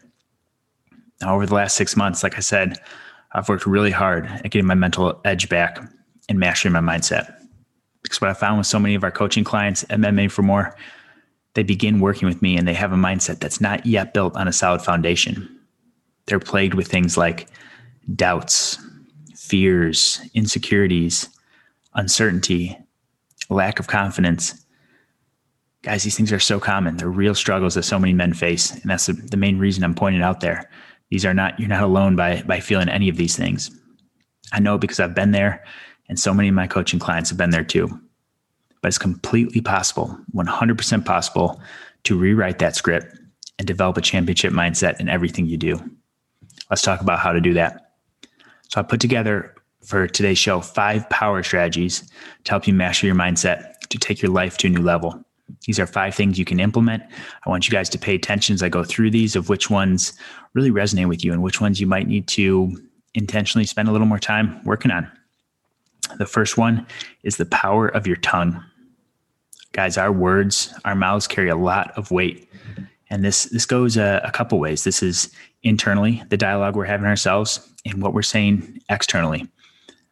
Now, 1.22 1.36
over 1.36 1.46
the 1.46 1.56
last 1.56 1.76
six 1.76 1.96
months, 1.96 2.24
like 2.24 2.38
I 2.38 2.42
said, 2.42 2.78
I've 3.32 3.50
worked 3.50 3.66
really 3.66 3.92
hard 3.92 4.26
at 4.26 4.52
getting 4.52 4.66
my 4.66 4.76
mental 4.76 5.20
edge 5.26 5.50
back 5.50 5.80
and 6.30 6.40
mastering 6.40 6.74
my 6.74 6.80
mindset. 6.80 7.36
Because 8.02 8.22
what 8.22 8.30
I 8.30 8.34
found 8.34 8.58
with 8.58 8.68
so 8.68 8.80
many 8.80 8.96
of 8.96 9.04
our 9.04 9.12
coaching 9.12 9.44
clients 9.44 9.84
at 9.84 10.00
MMA 10.00 10.32
for 10.32 10.42
More, 10.42 10.76
they 11.54 11.64
begin 11.64 12.00
working 12.00 12.28
with 12.28 12.42
me 12.42 12.58
and 12.58 12.68
they 12.68 12.74
have 12.74 12.94
a 12.94 12.98
mindset 12.98 13.40
that's 13.40 13.60
not 13.60 13.86
yet 13.86 14.14
built 14.14 14.36
on 14.36 14.48
a 14.48 14.54
solid 14.54 14.82
foundation. 14.82 15.60
They're 16.26 16.40
plagued 16.40 16.76
with 16.76 16.88
things 16.88 17.18
like 17.18 17.48
doubts, 18.16 18.78
fears, 19.36 20.22
insecurities, 20.34 21.28
uncertainty, 21.96 22.78
lack 23.50 23.80
of 23.80 23.88
confidence. 23.88 24.66
Guys, 25.82 26.04
these 26.04 26.16
things 26.16 26.32
are 26.32 26.40
so 26.40 26.60
common. 26.60 26.98
They're 26.98 27.10
real 27.10 27.36
struggles 27.36 27.76
that 27.76 27.84
so 27.84 28.00
many 28.00 28.14
men 28.14 28.34
face. 28.34 28.72
And 28.72 28.90
that's 28.90 29.08
the, 29.08 29.14
the 29.14 29.38
main 29.38 29.58
reason 29.58 29.84
I'm 29.84 29.96
pointing 29.96 30.22
out 30.22 30.40
there. 30.40 30.70
These 31.10 31.26
are 31.26 31.34
not, 31.34 31.60
you're 31.60 31.70
not 31.70 31.84
alone 31.84 32.16
by, 32.16 32.42
by 32.44 32.60
feeling 32.60 32.90
any 32.90 33.10
of 33.10 33.18
these 33.18 33.36
things. 33.36 33.72
I 34.52 34.60
know 34.60 34.78
because 34.78 35.00
I've 35.00 35.16
been 35.16 35.32
there 35.32 35.64
and 36.08 36.20
so 36.20 36.34
many 36.34 36.50
of 36.50 36.56
my 36.56 36.68
coaching 36.68 37.00
clients 37.00 37.30
have 37.30 37.38
been 37.38 37.52
there 37.52 37.64
too. 37.64 37.88
But 38.82 38.90
it's 38.90 38.98
completely 38.98 39.62
possible, 39.62 40.18
100% 40.34 41.06
possible 41.06 41.62
to 42.04 42.18
rewrite 42.18 42.60
that 42.60 42.76
script 42.76 43.18
and 43.58 43.68
develop 43.68 43.98
a 43.98 44.02
championship 44.02 44.54
mindset 44.54 45.00
in 45.00 45.10
everything 45.10 45.46
you 45.46 45.58
do. 45.58 45.80
Let's 46.70 46.82
talk 46.82 47.02
about 47.02 47.20
how 47.20 47.34
to 47.34 47.42
do 47.42 47.54
that. 47.54 47.94
So 48.70 48.80
I 48.80 48.84
put 48.84 49.02
together 49.02 49.56
for 49.84 50.08
today's 50.08 50.38
show 50.38 50.62
five 50.62 51.10
power 51.10 51.44
strategies 51.44 52.10
to 52.44 52.52
help 52.52 52.68
you 52.68 52.74
master 52.74 53.08
your 53.08 53.16
mindset 53.16 53.80
to 53.90 53.98
take 53.98 54.22
your 54.22 54.32
life 54.32 54.58
to 54.60 54.68
a 54.68 54.70
new 54.70 54.82
level. 54.82 55.24
These 55.66 55.80
are 55.80 55.88
five 55.88 56.16
things 56.16 56.38
you 56.38 56.46
can 56.46 56.60
implement. 56.60 57.04
I 57.46 57.50
want 57.50 57.68
you 57.68 57.72
guys 57.72 57.90
to 57.90 58.00
pay 58.00 58.16
attention 58.16 58.54
as 58.54 58.64
I 58.64 58.70
go 58.70 58.84
through 58.84 59.12
these 59.12 59.36
of 59.36 59.50
which 59.50 59.70
ones 59.70 60.14
really 60.54 60.72
resonate 60.72 61.08
with 61.08 61.24
you 61.24 61.32
and 61.34 61.42
which 61.42 61.62
ones 61.62 61.80
you 61.80 61.88
might 61.88 62.08
need 62.08 62.28
to 62.30 62.76
intentionally 63.14 63.66
spend 63.66 63.88
a 63.88 63.92
little 63.92 64.08
more 64.08 64.20
time 64.20 64.64
working 64.64 64.92
on. 64.92 65.10
The 66.18 66.26
first 66.26 66.58
one 66.58 66.86
is 67.24 67.38
the 67.38 67.46
power 67.46 67.88
of 67.88 68.08
your 68.08 68.16
tongue. 68.18 68.64
Guys, 69.74 69.98
our 69.98 70.12
words, 70.12 70.74
our 70.86 70.96
mouths 70.96 71.28
carry 71.28 71.50
a 71.50 71.56
lot 71.56 71.92
of 71.96 72.12
weight. 72.12 72.50
And 73.12 73.24
this 73.24 73.46
this 73.46 73.66
goes 73.66 73.98
a, 73.98 74.22
a 74.24 74.32
couple 74.32 74.60
ways. 74.60 74.84
This 74.84 75.02
is 75.04 75.32
internally, 75.64 76.24
the 76.30 76.38
dialogue 76.38 76.76
we're 76.76 76.86
having 76.86 77.08
ourselves, 77.08 77.68
and 77.86 78.02
what 78.02 78.14
we're 78.14 78.22
saying 78.22 78.82
externally. 78.90 79.48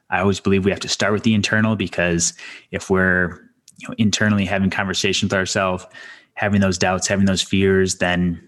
I 0.10 0.20
always 0.20 0.39
believe 0.39 0.65
we 0.65 0.72
have 0.72 0.79
to 0.82 0.88
start 0.88 1.13
with 1.13 1.24
the 1.24 1.34
internal 1.34 1.75
because 1.75 2.34
if 2.72 2.89
we're 2.89 3.47
you 3.78 3.88
know 3.88 3.96
internally 3.98 4.46
having 4.46 4.70
conversations 4.70 5.32
with 5.32 5.38
ourselves, 5.38 5.86
having 6.34 6.62
those 6.62 6.78
doubts, 6.78 7.08
having 7.08 7.26
those 7.26 7.42
fears, 7.42 7.98
then 7.98 8.42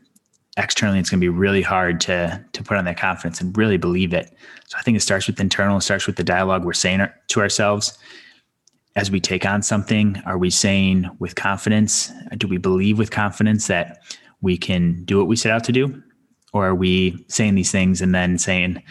externally 0.57 0.99
it's 0.99 1.09
going 1.09 1.19
to 1.19 1.23
be 1.23 1.29
really 1.29 1.61
hard 1.61 2.01
to 2.01 2.43
to 2.53 2.63
put 2.63 2.77
on 2.77 2.85
that 2.85 2.97
confidence 2.97 3.41
and 3.41 3.57
really 3.57 3.77
believe 3.77 4.13
it. 4.13 4.31
So 4.67 4.77
I 4.77 4.81
think 4.81 4.97
it 4.97 5.01
starts 5.01 5.27
with 5.27 5.39
internal, 5.39 5.77
it 5.77 5.81
starts 5.81 6.07
with 6.07 6.15
the 6.15 6.23
dialogue 6.23 6.65
we're 6.65 6.73
saying 6.73 7.07
to 7.27 7.39
ourselves 7.41 7.97
as 8.95 9.09
we 9.09 9.19
take 9.19 9.45
on 9.45 9.61
something. 9.61 10.21
Are 10.25 10.37
we 10.37 10.49
saying 10.49 11.09
with 11.19 11.35
confidence? 11.35 12.11
Do 12.37 12.47
we 12.47 12.57
believe 12.57 12.97
with 12.97 13.11
confidence 13.11 13.67
that 13.67 14.03
we 14.41 14.57
can 14.57 15.03
do 15.05 15.17
what 15.17 15.27
we 15.27 15.35
set 15.35 15.51
out 15.51 15.63
to 15.65 15.71
do? 15.71 16.01
Or 16.53 16.67
are 16.67 16.75
we 16.75 17.23
saying 17.27 17.55
these 17.55 17.71
things 17.71 18.01
and 18.01 18.13
then 18.13 18.37
saying, 18.37 18.81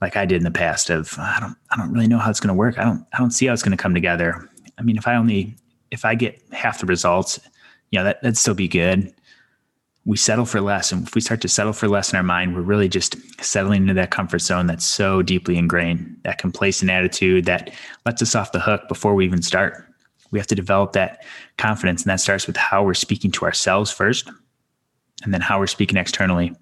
like 0.00 0.16
I 0.16 0.24
did 0.24 0.38
in 0.38 0.44
the 0.44 0.50
past, 0.50 0.90
of 0.90 1.16
I 1.18 1.38
don't 1.40 1.56
I 1.70 1.76
don't 1.76 1.92
really 1.92 2.08
know 2.08 2.18
how 2.18 2.30
it's 2.30 2.40
going 2.40 2.48
to 2.48 2.54
work. 2.54 2.78
I 2.78 2.84
don't 2.84 3.06
I 3.12 3.18
don't 3.18 3.30
see 3.30 3.46
how 3.46 3.52
it's 3.52 3.62
going 3.62 3.76
to 3.76 3.82
come 3.82 3.94
together. 3.94 4.50
I 4.78 4.82
mean, 4.82 4.96
if 4.96 5.06
I 5.06 5.14
only 5.14 5.56
if 5.94 6.04
I 6.04 6.14
get 6.14 6.42
half 6.52 6.80
the 6.80 6.86
results, 6.86 7.40
you 7.90 7.98
know, 7.98 8.04
that 8.04 8.20
that'd 8.20 8.36
still 8.36 8.54
be 8.54 8.68
good. 8.68 9.14
We 10.04 10.18
settle 10.18 10.44
for 10.44 10.60
less. 10.60 10.92
And 10.92 11.06
if 11.06 11.14
we 11.14 11.20
start 11.20 11.40
to 11.42 11.48
settle 11.48 11.72
for 11.72 11.88
less 11.88 12.12
in 12.12 12.16
our 12.16 12.22
mind, 12.22 12.54
we're 12.54 12.60
really 12.60 12.88
just 12.88 13.16
settling 13.42 13.82
into 13.82 13.94
that 13.94 14.10
comfort 14.10 14.40
zone 14.40 14.66
that's 14.66 14.84
so 14.84 15.22
deeply 15.22 15.56
ingrained, 15.56 16.18
that 16.24 16.38
complacent 16.38 16.90
attitude 16.90 17.46
that 17.46 17.72
lets 18.04 18.20
us 18.20 18.34
off 18.34 18.52
the 18.52 18.60
hook 18.60 18.82
before 18.88 19.14
we 19.14 19.24
even 19.24 19.40
start. 19.40 19.86
We 20.30 20.38
have 20.38 20.48
to 20.48 20.54
develop 20.54 20.92
that 20.92 21.24
confidence. 21.56 22.02
And 22.02 22.10
that 22.10 22.20
starts 22.20 22.46
with 22.46 22.56
how 22.56 22.84
we're 22.84 22.94
speaking 22.94 23.30
to 23.30 23.44
ourselves 23.44 23.90
first, 23.90 24.28
and 25.22 25.32
then 25.32 25.40
how 25.40 25.58
we're 25.58 25.66
speaking 25.68 25.96
externally. 25.96 26.52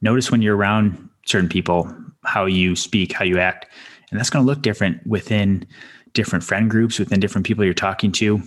Notice 0.00 0.30
when 0.30 0.42
you're 0.42 0.56
around 0.56 1.10
certain 1.26 1.48
people, 1.48 1.94
how 2.24 2.46
you 2.46 2.74
speak, 2.74 3.12
how 3.12 3.24
you 3.24 3.38
act. 3.38 3.66
And 4.10 4.18
that's 4.18 4.30
going 4.30 4.44
to 4.44 4.46
look 4.46 4.62
different 4.62 5.06
within 5.06 5.66
different 6.14 6.44
friend 6.44 6.70
groups, 6.70 6.98
within 6.98 7.20
different 7.20 7.46
people 7.46 7.64
you're 7.64 7.74
talking 7.74 8.10
to. 8.12 8.42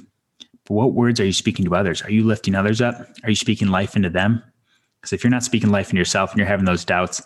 What 0.67 0.93
words 0.93 1.19
are 1.19 1.25
you 1.25 1.33
speaking 1.33 1.65
to 1.65 1.75
others? 1.75 2.01
Are 2.01 2.11
you 2.11 2.23
lifting 2.23 2.55
others 2.55 2.81
up? 2.81 2.95
Are 3.23 3.29
you 3.29 3.35
speaking 3.35 3.69
life 3.69 3.95
into 3.95 4.09
them? 4.09 4.43
Because 4.99 5.13
if 5.13 5.23
you're 5.23 5.31
not 5.31 5.43
speaking 5.43 5.69
life 5.69 5.89
into 5.89 5.99
yourself 5.99 6.31
and 6.31 6.39
you're 6.39 6.47
having 6.47 6.65
those 6.65 6.83
doubts, 6.83 7.21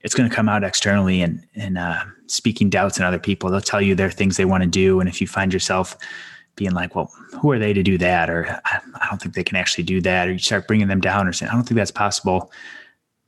it's 0.00 0.14
going 0.14 0.28
to 0.28 0.34
come 0.34 0.48
out 0.48 0.64
externally 0.64 1.22
and 1.22 1.44
and 1.54 1.78
uh, 1.78 2.04
speaking 2.26 2.70
doubts 2.70 2.98
in 2.98 3.04
other 3.04 3.18
people. 3.18 3.50
They'll 3.50 3.60
tell 3.60 3.80
you 3.80 3.94
there 3.94 4.08
are 4.08 4.12
things 4.12 4.36
they 4.36 4.44
want 4.44 4.62
to 4.62 4.68
do, 4.68 5.00
and 5.00 5.08
if 5.08 5.20
you 5.20 5.26
find 5.26 5.52
yourself 5.52 5.96
being 6.56 6.72
like, 6.72 6.94
"Well, 6.94 7.10
who 7.40 7.50
are 7.50 7.58
they 7.58 7.72
to 7.72 7.82
do 7.82 7.96
that?" 7.98 8.28
or 8.28 8.60
"I 8.64 9.06
don't 9.08 9.20
think 9.20 9.34
they 9.34 9.44
can 9.44 9.56
actually 9.56 9.84
do 9.84 10.00
that," 10.02 10.28
or 10.28 10.32
you 10.32 10.38
start 10.38 10.66
bringing 10.66 10.88
them 10.88 11.00
down 11.00 11.26
or 11.26 11.32
saying, 11.32 11.50
"I 11.50 11.54
don't 11.54 11.64
think 11.64 11.76
that's 11.76 11.90
possible," 11.90 12.52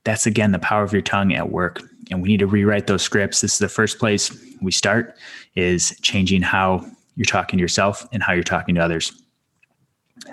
that's 0.07 0.25
again 0.25 0.51
the 0.53 0.59
power 0.59 0.83
of 0.83 0.93
your 0.93 1.01
tongue 1.01 1.33
at 1.33 1.51
work 1.51 1.81
and 2.09 2.21
we 2.21 2.29
need 2.29 2.39
to 2.39 2.47
rewrite 2.47 2.87
those 2.87 3.01
scripts 3.01 3.41
this 3.41 3.53
is 3.53 3.59
the 3.59 3.67
first 3.67 3.99
place 3.99 4.31
we 4.61 4.71
start 4.71 5.17
is 5.55 5.93
changing 6.01 6.41
how 6.41 6.85
you're 7.17 7.25
talking 7.25 7.57
to 7.57 7.61
yourself 7.61 8.07
and 8.13 8.23
how 8.23 8.31
you're 8.31 8.41
talking 8.41 8.73
to 8.73 8.81
others 8.81 9.11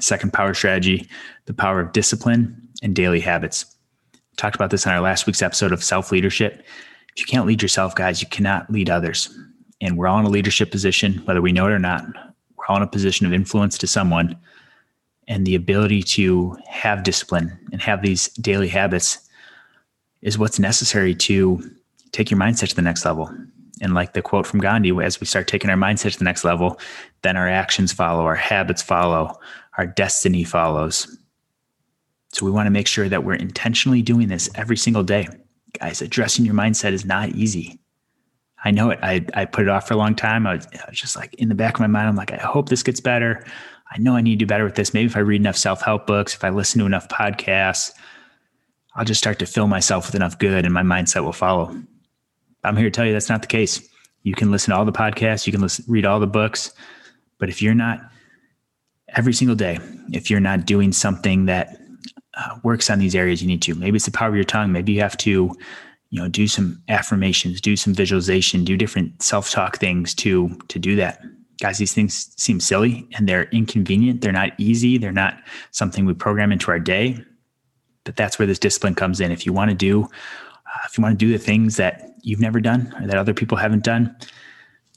second 0.00 0.32
power 0.32 0.54
strategy 0.54 1.08
the 1.46 1.54
power 1.54 1.80
of 1.80 1.92
discipline 1.92 2.68
and 2.82 2.94
daily 2.94 3.20
habits. 3.20 3.66
Talked 4.36 4.56
about 4.56 4.70
this 4.70 4.86
in 4.86 4.92
our 4.92 5.00
last 5.00 5.26
week's 5.26 5.42
episode 5.42 5.72
of 5.72 5.84
self 5.84 6.10
leadership 6.10 6.64
if 7.16 7.20
you 7.20 7.26
can't 7.26 7.46
lead 7.46 7.62
yourself 7.62 7.94
guys 7.94 8.20
you 8.20 8.28
cannot 8.28 8.70
lead 8.70 8.90
others. 8.90 9.36
And 9.80 9.96
we're 9.96 10.08
all 10.08 10.18
in 10.18 10.26
a 10.26 10.30
leadership 10.30 10.70
position 10.70 11.14
whether 11.24 11.42
we 11.42 11.52
know 11.52 11.66
it 11.66 11.72
or 11.72 11.78
not. 11.78 12.04
We're 12.56 12.66
all 12.68 12.76
in 12.76 12.82
a 12.82 12.88
position 12.88 13.26
of 13.26 13.32
influence 13.32 13.78
to 13.78 13.86
someone. 13.86 14.36
And 15.26 15.46
the 15.46 15.54
ability 15.54 16.02
to 16.02 16.56
have 16.66 17.02
discipline 17.02 17.58
and 17.72 17.80
have 17.80 18.02
these 18.02 18.28
daily 18.34 18.68
habits 18.68 19.18
is 20.22 20.38
what's 20.38 20.58
necessary 20.58 21.14
to 21.14 21.62
take 22.12 22.30
your 22.30 22.40
mindset 22.40 22.68
to 22.68 22.76
the 22.76 22.82
next 22.82 23.04
level. 23.04 23.30
And 23.80 23.94
like 23.94 24.12
the 24.12 24.22
quote 24.22 24.46
from 24.46 24.60
Gandhi, 24.60 24.92
as 25.02 25.20
we 25.20 25.26
start 25.26 25.48
taking 25.48 25.70
our 25.70 25.76
mindset 25.76 26.12
to 26.12 26.18
the 26.18 26.24
next 26.24 26.44
level, 26.44 26.78
then 27.22 27.36
our 27.36 27.48
actions 27.48 27.92
follow, 27.92 28.24
our 28.24 28.34
habits 28.34 28.82
follow, 28.82 29.38
our 29.78 29.86
destiny 29.86 30.44
follows. 30.44 31.18
So 32.32 32.44
we 32.44 32.52
want 32.52 32.66
to 32.66 32.70
make 32.70 32.88
sure 32.88 33.08
that 33.08 33.24
we're 33.24 33.34
intentionally 33.34 34.02
doing 34.02 34.28
this 34.28 34.50
every 34.54 34.76
single 34.76 35.04
day. 35.04 35.28
Guys, 35.78 36.02
addressing 36.02 36.44
your 36.44 36.54
mindset 36.54 36.92
is 36.92 37.04
not 37.04 37.30
easy. 37.30 37.78
I 38.64 38.70
know 38.70 38.90
it. 38.90 38.98
I, 39.02 39.24
I 39.34 39.44
put 39.44 39.64
it 39.64 39.68
off 39.68 39.86
for 39.86 39.94
a 39.94 39.98
long 39.98 40.14
time. 40.14 40.46
I 40.46 40.54
was, 40.54 40.66
I 40.72 40.88
was 40.88 40.98
just 40.98 41.16
like 41.16 41.34
in 41.34 41.48
the 41.48 41.54
back 41.54 41.74
of 41.74 41.80
my 41.80 41.86
mind, 41.86 42.08
I'm 42.08 42.16
like, 42.16 42.32
I 42.32 42.38
hope 42.38 42.68
this 42.68 42.82
gets 42.82 43.00
better. 43.00 43.44
I 43.92 43.98
know 43.98 44.16
I 44.16 44.22
need 44.22 44.38
to 44.38 44.44
do 44.44 44.46
better 44.46 44.64
with 44.64 44.74
this. 44.74 44.94
Maybe 44.94 45.06
if 45.06 45.16
I 45.16 45.20
read 45.20 45.40
enough 45.40 45.56
self 45.56 45.82
help 45.82 46.06
books, 46.06 46.34
if 46.34 46.42
I 46.42 46.48
listen 46.48 46.80
to 46.80 46.86
enough 46.86 47.08
podcasts, 47.08 47.92
I'll 48.96 49.04
just 49.04 49.18
start 49.18 49.38
to 49.40 49.46
fill 49.46 49.68
myself 49.68 50.06
with 50.06 50.14
enough 50.14 50.38
good 50.38 50.64
and 50.64 50.72
my 50.72 50.82
mindset 50.82 51.24
will 51.24 51.32
follow. 51.32 51.76
I'm 52.62 52.76
here 52.76 52.86
to 52.86 52.90
tell 52.90 53.04
you 53.04 53.12
that's 53.12 53.28
not 53.28 53.42
the 53.42 53.48
case. 53.48 53.86
You 54.22 54.34
can 54.34 54.50
listen 54.50 54.72
to 54.72 54.78
all 54.78 54.86
the 54.86 54.92
podcasts, 54.92 55.46
you 55.46 55.52
can 55.52 55.60
listen, 55.60 55.84
read 55.86 56.06
all 56.06 56.18
the 56.18 56.26
books, 56.26 56.72
but 57.38 57.50
if 57.50 57.60
you're 57.60 57.74
not 57.74 58.00
every 59.16 59.32
single 59.32 59.56
day, 59.56 59.78
if 60.12 60.30
you're 60.30 60.40
not 60.40 60.66
doing 60.66 60.92
something 60.92 61.46
that 61.46 61.76
uh, 62.36 62.58
works 62.62 62.90
on 62.90 62.98
these 62.98 63.14
areas 63.14 63.42
you 63.42 63.48
need 63.48 63.62
to, 63.62 63.74
maybe 63.74 63.96
it's 63.96 64.06
the 64.06 64.10
power 64.10 64.28
of 64.28 64.34
your 64.34 64.44
tongue, 64.44 64.72
maybe 64.72 64.92
you 64.92 65.00
have 65.00 65.16
to, 65.18 65.50
you 66.10 66.20
know, 66.20 66.28
do 66.28 66.46
some 66.46 66.82
affirmations, 66.88 67.60
do 67.60 67.76
some 67.76 67.94
visualization, 67.94 68.64
do 68.64 68.76
different 68.76 69.22
self-talk 69.22 69.78
things 69.78 70.14
to 70.14 70.56
to 70.68 70.78
do 70.78 70.96
that. 70.96 71.20
Guys, 71.60 71.78
these 71.78 71.94
things 71.94 72.34
seem 72.36 72.58
silly 72.60 73.08
and 73.16 73.28
they're 73.28 73.44
inconvenient. 73.50 74.20
They're 74.20 74.32
not 74.32 74.50
easy. 74.58 74.98
They're 74.98 75.12
not 75.12 75.40
something 75.70 76.04
we 76.04 76.14
program 76.14 76.50
into 76.50 76.70
our 76.70 76.80
day 76.80 77.24
but 78.04 78.16
that's 78.16 78.38
where 78.38 78.46
this 78.46 78.58
discipline 78.58 78.94
comes 78.94 79.20
in. 79.20 79.32
If 79.32 79.44
you 79.44 79.52
want 79.52 79.70
to 79.70 79.74
do, 79.74 80.04
uh, 80.04 80.78
if 80.86 80.96
you 80.96 81.02
want 81.02 81.18
to 81.18 81.26
do 81.26 81.32
the 81.32 81.38
things 81.38 81.76
that 81.76 82.10
you've 82.22 82.40
never 82.40 82.60
done 82.60 82.94
or 83.00 83.06
that 83.06 83.16
other 83.16 83.34
people 83.34 83.58
haven't 83.58 83.82
done, 83.82 84.14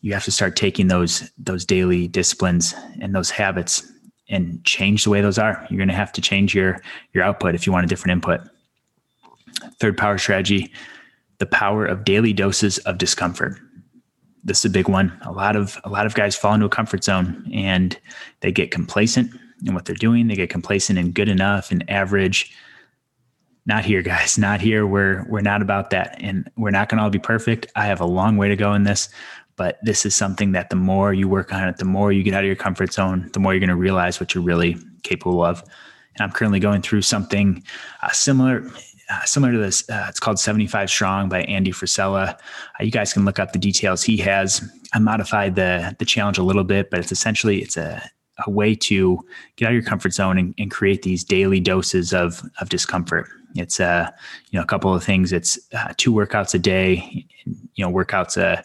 you 0.02 0.14
have 0.14 0.26
to 0.26 0.32
start 0.32 0.56
taking 0.56 0.88
those 0.88 1.32
those 1.38 1.66
daily 1.66 2.08
disciplines 2.08 2.76
and 3.02 3.16
those 3.16 3.32
habits 3.32 3.92
and 4.30 4.64
change 4.66 5.04
the 5.04 5.10
way 5.10 5.22
those 5.22 5.38
are. 5.38 5.66
You're 5.70 5.78
going 5.78 5.88
to 5.90 5.96
have 5.96 6.12
to 6.14 6.22
change 6.22 6.54
your 6.54 6.82
your 7.14 7.24
output 7.24 7.56
if 7.56 7.66
you 7.66 7.74
want 7.74 7.86
a 7.86 7.88
different 7.88 8.12
input. 8.12 8.42
Third 9.80 9.98
power 9.98 10.18
strategy, 10.18 10.72
the 11.40 11.46
power 11.46 11.86
of 11.86 12.04
daily 12.04 12.34
doses 12.34 12.78
of 12.80 12.98
discomfort. 12.98 13.60
This 14.44 14.60
is 14.60 14.66
a 14.66 14.70
big 14.70 14.88
one. 14.88 15.18
A 15.24 15.32
lot 15.32 15.56
of 15.56 15.78
a 15.84 15.90
lot 15.90 16.06
of 16.06 16.14
guys 16.14 16.36
fall 16.36 16.54
into 16.54 16.66
a 16.66 16.70
comfort 16.70 17.04
zone 17.04 17.50
and 17.54 17.98
they 18.42 18.52
get 18.52 18.72
complacent 18.72 19.32
in 19.66 19.74
what 19.74 19.86
they're 19.86 19.96
doing. 19.96 20.28
They 20.28 20.36
get 20.36 20.50
complacent 20.50 21.00
in 21.00 21.12
good 21.12 21.30
enough 21.30 21.72
and 21.72 21.90
average 21.90 22.54
not 23.68 23.84
here 23.84 24.02
guys 24.02 24.38
not 24.40 24.62
here 24.62 24.88
we're 24.88 25.26
we're 25.28 25.42
not 25.42 25.62
about 25.62 25.92
that 25.92 26.16
and 26.20 26.50
we're 26.58 26.72
not 26.72 26.90
going 26.90 26.98
to 26.98 27.04
all 27.04 27.10
be 27.10 27.20
perfect 27.20 27.68
i 27.76 27.86
have 27.86 28.00
a 28.00 28.06
long 28.06 28.38
way 28.38 28.48
to 28.48 28.56
go 28.56 28.74
in 28.74 28.84
this 28.84 29.10
but 29.58 29.78
this 29.82 30.06
is 30.06 30.16
something 30.16 30.54
that 30.54 30.70
the 30.70 30.76
more 30.76 31.14
you 31.14 31.28
work 31.28 31.54
on 31.54 31.68
it 31.68 31.78
the 31.78 31.86
more 31.86 32.12
you 32.12 32.24
get 32.24 32.34
out 32.34 32.44
of 32.44 32.48
your 32.48 32.56
comfort 32.56 32.94
zone 32.94 33.30
the 33.34 33.40
more 33.40 33.54
you're 33.54 33.60
going 33.60 33.70
to 33.70 33.76
realize 33.76 34.20
what 34.20 34.34
you're 34.34 34.44
really 34.44 34.78
capable 35.04 35.44
of 35.44 35.62
and 35.62 36.22
i'm 36.22 36.32
currently 36.32 36.60
going 36.60 36.82
through 36.82 37.02
something 37.02 37.64
uh, 38.02 38.10
similar 38.12 38.64
uh, 39.10 39.24
similar 39.24 39.54
to 39.54 39.60
this 39.60 39.90
uh, 39.90 40.06
it's 40.08 40.20
called 40.20 40.40
75 40.40 40.90
strong 40.90 41.30
by 41.30 41.42
andy 41.44 41.72
frisella 41.72 42.34
uh, 42.34 42.84
you 42.84 42.92
guys 42.92 43.14
can 43.14 43.26
look 43.26 43.40
up 43.40 43.52
the 43.52 43.60
details 43.60 44.04
he 44.04 44.18
has 44.18 44.62
i 44.94 45.00
modified 45.00 45.56
the 45.56 45.96
the 46.00 46.06
challenge 46.06 46.38
a 46.38 46.44
little 46.44 46.64
bit 46.64 46.90
but 46.90 47.00
it's 47.00 47.12
essentially 47.12 47.62
it's 47.62 47.78
a 47.78 48.02
a 48.46 48.52
way 48.52 48.76
to 48.76 49.20
get 49.56 49.66
out 49.66 49.70
of 49.70 49.74
your 49.74 49.84
comfort 49.84 50.14
zone 50.14 50.38
and, 50.38 50.54
and 50.60 50.70
create 50.70 51.02
these 51.02 51.24
daily 51.24 51.60
doses 51.60 52.14
of 52.14 52.44
of 52.62 52.70
discomfort 52.70 53.28
it's 53.56 53.80
uh, 53.80 54.10
you 54.52 54.60
know 54.60 54.64
a 54.64 54.68
couple 54.68 54.94
of 54.94 55.04
things. 55.04 55.32
It's 55.32 55.60
uh, 55.74 55.94
two 55.98 56.14
workouts 56.14 56.54
a 56.54 56.60
day. 56.60 57.26
You 57.76 57.86
know, 57.86 57.92
workouts 57.92 58.38
a 58.38 58.64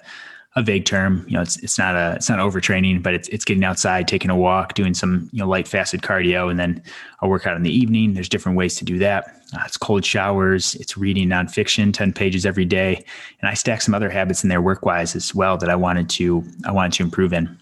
a 0.54 0.62
vague 0.62 0.84
term. 0.84 1.24
You 1.26 1.34
know, 1.34 1.42
it's 1.42 1.56
it's 1.58 1.78
not 1.78 1.94
a 1.94 2.14
it's 2.16 2.28
not 2.28 2.38
overtraining, 2.38 3.02
but 3.02 3.14
it's 3.14 3.28
it's 3.28 3.44
getting 3.44 3.64
outside, 3.64 4.06
taking 4.06 4.30
a 4.30 4.36
walk, 4.36 4.74
doing 4.74 4.94
some 4.94 5.28
you 5.32 5.38
know 5.38 5.48
light 5.48 5.66
fasted 5.66 6.02
cardio, 6.02 6.50
and 6.50 6.58
then 6.58 6.82
a 7.20 7.28
workout 7.28 7.56
in 7.56 7.62
the 7.62 7.74
evening. 7.74 8.14
There's 8.14 8.28
different 8.28 8.58
ways 8.58 8.76
to 8.76 8.84
do 8.84 8.98
that. 8.98 9.24
Uh, 9.54 9.62
it's 9.64 9.76
cold 9.76 10.04
showers. 10.04 10.74
It's 10.76 10.96
reading 10.96 11.28
nonfiction, 11.28 11.92
ten 11.92 12.12
pages 12.12 12.44
every 12.44 12.64
day, 12.64 13.04
and 13.40 13.48
I 13.48 13.54
stack 13.54 13.80
some 13.82 13.94
other 13.94 14.10
habits 14.10 14.42
in 14.42 14.48
there 14.48 14.62
work 14.62 14.84
wise 14.84 15.16
as 15.16 15.34
well 15.34 15.56
that 15.58 15.70
I 15.70 15.76
wanted 15.76 16.10
to 16.10 16.44
I 16.66 16.72
wanted 16.72 16.92
to 16.94 17.02
improve 17.02 17.32
in. 17.32 17.58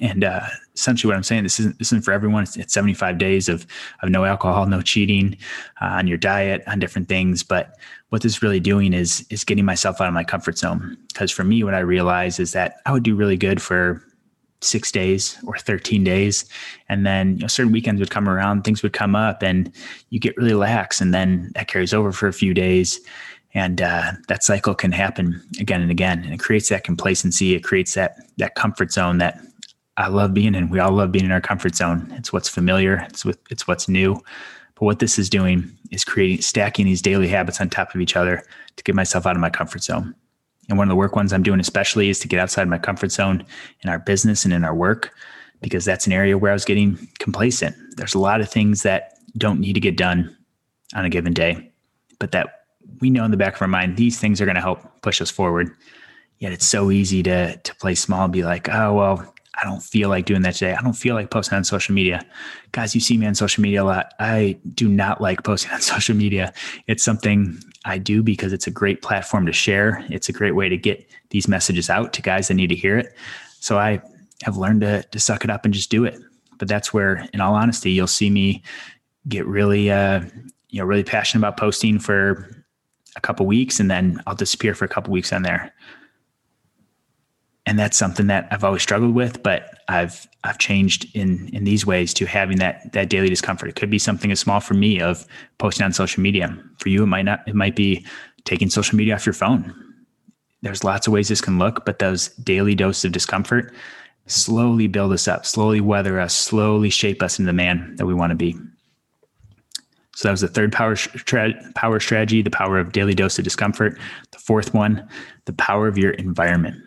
And 0.00 0.24
uh, 0.24 0.42
essentially, 0.74 1.10
what 1.10 1.16
I'm 1.16 1.22
saying 1.22 1.42
this 1.42 1.60
isn't 1.60 1.78
this 1.78 1.88
isn't 1.88 2.04
for 2.04 2.12
everyone. 2.12 2.42
It's, 2.42 2.56
it's 2.56 2.72
75 2.72 3.18
days 3.18 3.48
of 3.48 3.66
of 4.02 4.10
no 4.10 4.24
alcohol, 4.24 4.66
no 4.66 4.82
cheating 4.82 5.36
uh, 5.80 5.86
on 5.86 6.06
your 6.06 6.18
diet, 6.18 6.62
on 6.66 6.78
different 6.78 7.08
things. 7.08 7.42
But 7.42 7.76
what 8.10 8.22
this 8.22 8.32
is 8.32 8.42
really 8.42 8.60
doing 8.60 8.92
is 8.92 9.26
is 9.30 9.44
getting 9.44 9.64
myself 9.64 10.00
out 10.00 10.08
of 10.08 10.14
my 10.14 10.24
comfort 10.24 10.58
zone. 10.58 10.96
Because 11.08 11.30
for 11.30 11.44
me, 11.44 11.64
what 11.64 11.74
I 11.74 11.80
realize 11.80 12.38
is 12.38 12.52
that 12.52 12.76
I 12.86 12.92
would 12.92 13.02
do 13.02 13.14
really 13.14 13.36
good 13.36 13.60
for 13.60 14.02
six 14.62 14.92
days 14.92 15.38
or 15.46 15.56
13 15.56 16.04
days 16.04 16.44
and 16.88 17.06
then 17.06 17.36
you 17.36 17.40
know 17.40 17.46
certain 17.46 17.72
weekends 17.72 17.98
would 17.98 18.10
come 18.10 18.28
around 18.28 18.62
things 18.62 18.82
would 18.82 18.92
come 18.92 19.16
up 19.16 19.42
and 19.42 19.72
you 20.10 20.20
get 20.20 20.36
really 20.36 20.52
lax 20.52 21.00
and 21.00 21.14
then 21.14 21.50
that 21.54 21.66
carries 21.66 21.94
over 21.94 22.12
for 22.12 22.28
a 22.28 22.32
few 22.32 22.52
days 22.52 23.00
and 23.54 23.80
uh, 23.80 24.12
that 24.28 24.44
cycle 24.44 24.74
can 24.74 24.92
happen 24.92 25.42
again 25.58 25.80
and 25.80 25.90
again 25.90 26.22
and 26.24 26.34
it 26.34 26.40
creates 26.40 26.68
that 26.68 26.84
complacency 26.84 27.54
it 27.54 27.64
creates 27.64 27.94
that 27.94 28.18
that 28.36 28.54
comfort 28.54 28.92
zone 28.92 29.16
that 29.16 29.40
I 30.00 30.08
love 30.08 30.32
being 30.32 30.54
in. 30.54 30.70
We 30.70 30.78
all 30.78 30.92
love 30.92 31.12
being 31.12 31.26
in 31.26 31.30
our 31.30 31.42
comfort 31.42 31.76
zone. 31.76 32.10
It's 32.16 32.32
what's 32.32 32.48
familiar. 32.48 33.06
It's 33.10 33.24
what 33.24 33.36
it's 33.50 33.68
what's 33.68 33.86
new. 33.86 34.14
But 34.74 34.86
what 34.86 34.98
this 34.98 35.18
is 35.18 35.28
doing 35.28 35.70
is 35.90 36.04
creating 36.04 36.40
stacking 36.40 36.86
these 36.86 37.02
daily 37.02 37.28
habits 37.28 37.60
on 37.60 37.68
top 37.68 37.94
of 37.94 38.00
each 38.00 38.16
other 38.16 38.42
to 38.76 38.84
get 38.84 38.94
myself 38.94 39.26
out 39.26 39.36
of 39.36 39.42
my 39.42 39.50
comfort 39.50 39.82
zone. 39.82 40.14
And 40.70 40.78
one 40.78 40.88
of 40.88 40.90
the 40.90 40.96
work 40.96 41.16
ones 41.16 41.34
I'm 41.34 41.42
doing 41.42 41.60
especially 41.60 42.08
is 42.08 42.18
to 42.20 42.28
get 42.28 42.40
outside 42.40 42.66
my 42.66 42.78
comfort 42.78 43.12
zone 43.12 43.44
in 43.82 43.90
our 43.90 43.98
business 43.98 44.44
and 44.44 44.54
in 44.54 44.64
our 44.64 44.74
work 44.74 45.10
because 45.60 45.84
that's 45.84 46.06
an 46.06 46.14
area 46.14 46.38
where 46.38 46.50
I 46.50 46.54
was 46.54 46.64
getting 46.64 46.96
complacent. 47.18 47.76
There's 47.96 48.14
a 48.14 48.18
lot 48.18 48.40
of 48.40 48.48
things 48.48 48.82
that 48.84 49.18
don't 49.36 49.60
need 49.60 49.74
to 49.74 49.80
get 49.80 49.98
done 49.98 50.34
on 50.94 51.04
a 51.04 51.10
given 51.10 51.34
day, 51.34 51.72
but 52.18 52.32
that 52.32 52.64
we 53.00 53.10
know 53.10 53.24
in 53.26 53.32
the 53.32 53.36
back 53.36 53.56
of 53.56 53.62
our 53.62 53.68
mind 53.68 53.98
these 53.98 54.18
things 54.18 54.40
are 54.40 54.46
going 54.46 54.54
to 54.54 54.62
help 54.62 55.02
push 55.02 55.20
us 55.20 55.30
forward. 55.30 55.70
Yet 56.38 56.52
it's 56.52 56.66
so 56.66 56.90
easy 56.90 57.22
to 57.24 57.58
to 57.58 57.74
play 57.74 57.94
small 57.94 58.24
and 58.24 58.32
be 58.32 58.44
like, 58.44 58.70
oh 58.70 58.94
well, 58.94 59.34
I 59.54 59.64
don't 59.64 59.82
feel 59.82 60.08
like 60.08 60.26
doing 60.26 60.42
that 60.42 60.54
today. 60.54 60.74
I 60.74 60.82
don't 60.82 60.94
feel 60.94 61.14
like 61.14 61.30
posting 61.30 61.56
on 61.56 61.64
social 61.64 61.94
media. 61.94 62.24
Guys, 62.72 62.94
you 62.94 63.00
see 63.00 63.18
me 63.18 63.26
on 63.26 63.34
social 63.34 63.62
media 63.62 63.82
a 63.82 63.84
lot. 63.84 64.14
I 64.18 64.58
do 64.74 64.88
not 64.88 65.20
like 65.20 65.42
posting 65.42 65.70
on 65.72 65.80
social 65.80 66.14
media. 66.14 66.52
It's 66.86 67.02
something 67.02 67.58
I 67.84 67.98
do 67.98 68.22
because 68.22 68.52
it's 68.52 68.66
a 68.66 68.70
great 68.70 69.02
platform 69.02 69.46
to 69.46 69.52
share. 69.52 70.04
It's 70.08 70.28
a 70.28 70.32
great 70.32 70.52
way 70.52 70.68
to 70.68 70.76
get 70.76 71.08
these 71.30 71.48
messages 71.48 71.90
out 71.90 72.12
to 72.14 72.22
guys 72.22 72.48
that 72.48 72.54
need 72.54 72.68
to 72.68 72.76
hear 72.76 72.96
it. 72.96 73.14
So 73.60 73.78
I 73.78 74.00
have 74.44 74.56
learned 74.56 74.82
to, 74.82 75.02
to 75.02 75.20
suck 75.20 75.44
it 75.44 75.50
up 75.50 75.64
and 75.64 75.74
just 75.74 75.90
do 75.90 76.04
it. 76.04 76.18
But 76.58 76.68
that's 76.68 76.92
where, 76.92 77.26
in 77.32 77.40
all 77.40 77.54
honesty, 77.54 77.90
you'll 77.90 78.06
see 78.06 78.30
me 78.30 78.62
get 79.28 79.46
really, 79.46 79.90
uh, 79.90 80.22
you 80.68 80.78
know, 80.78 80.84
really 80.84 81.04
passionate 81.04 81.40
about 81.40 81.56
posting 81.56 81.98
for 81.98 82.64
a 83.16 83.20
couple 83.20 83.44
weeks 83.46 83.80
and 83.80 83.90
then 83.90 84.22
I'll 84.26 84.34
disappear 84.34 84.74
for 84.74 84.84
a 84.84 84.88
couple 84.88 85.12
weeks 85.12 85.32
on 85.32 85.42
there 85.42 85.72
and 87.70 87.78
that's 87.78 87.96
something 87.96 88.26
that 88.26 88.48
I've 88.50 88.64
always 88.64 88.82
struggled 88.82 89.14
with, 89.14 89.44
but 89.44 89.78
I've 89.86 90.26
I've 90.42 90.58
changed 90.58 91.06
in 91.14 91.48
in 91.52 91.62
these 91.62 91.86
ways 91.86 92.12
to 92.14 92.26
having 92.26 92.58
that 92.58 92.92
that 92.94 93.08
daily 93.08 93.28
discomfort. 93.28 93.68
It 93.68 93.76
could 93.76 93.90
be 93.90 93.98
something 93.98 94.32
as 94.32 94.40
small 94.40 94.58
for 94.58 94.74
me 94.74 95.00
of 95.00 95.24
posting 95.58 95.84
on 95.84 95.92
social 95.92 96.20
media. 96.20 96.52
For 96.80 96.88
you, 96.88 97.04
it 97.04 97.06
might 97.06 97.26
not. 97.26 97.46
It 97.46 97.54
might 97.54 97.76
be 97.76 98.04
taking 98.44 98.70
social 98.70 98.98
media 98.98 99.14
off 99.14 99.24
your 99.24 99.34
phone. 99.34 99.72
There's 100.62 100.82
lots 100.82 101.06
of 101.06 101.12
ways 101.12 101.28
this 101.28 101.40
can 101.40 101.60
look, 101.60 101.84
but 101.84 102.00
those 102.00 102.30
daily 102.42 102.74
doses 102.74 103.04
of 103.04 103.12
discomfort 103.12 103.72
slowly 104.26 104.88
build 104.88 105.12
us 105.12 105.28
up, 105.28 105.46
slowly 105.46 105.80
weather 105.80 106.18
us, 106.18 106.34
slowly 106.34 106.90
shape 106.90 107.22
us 107.22 107.38
into 107.38 107.46
the 107.46 107.52
man 107.52 107.94
that 107.98 108.06
we 108.06 108.14
want 108.14 108.30
to 108.30 108.36
be. 108.36 108.58
So 110.16 110.26
that 110.26 110.32
was 110.32 110.40
the 110.40 110.48
third 110.48 110.72
power 110.72 110.96
tra- 110.96 111.54
power 111.76 112.00
strategy, 112.00 112.42
the 112.42 112.50
power 112.50 112.80
of 112.80 112.90
daily 112.90 113.14
dose 113.14 113.38
of 113.38 113.44
discomfort. 113.44 113.96
The 114.32 114.40
fourth 114.40 114.74
one, 114.74 115.08
the 115.44 115.52
power 115.52 115.86
of 115.86 115.96
your 115.96 116.10
environment 116.14 116.82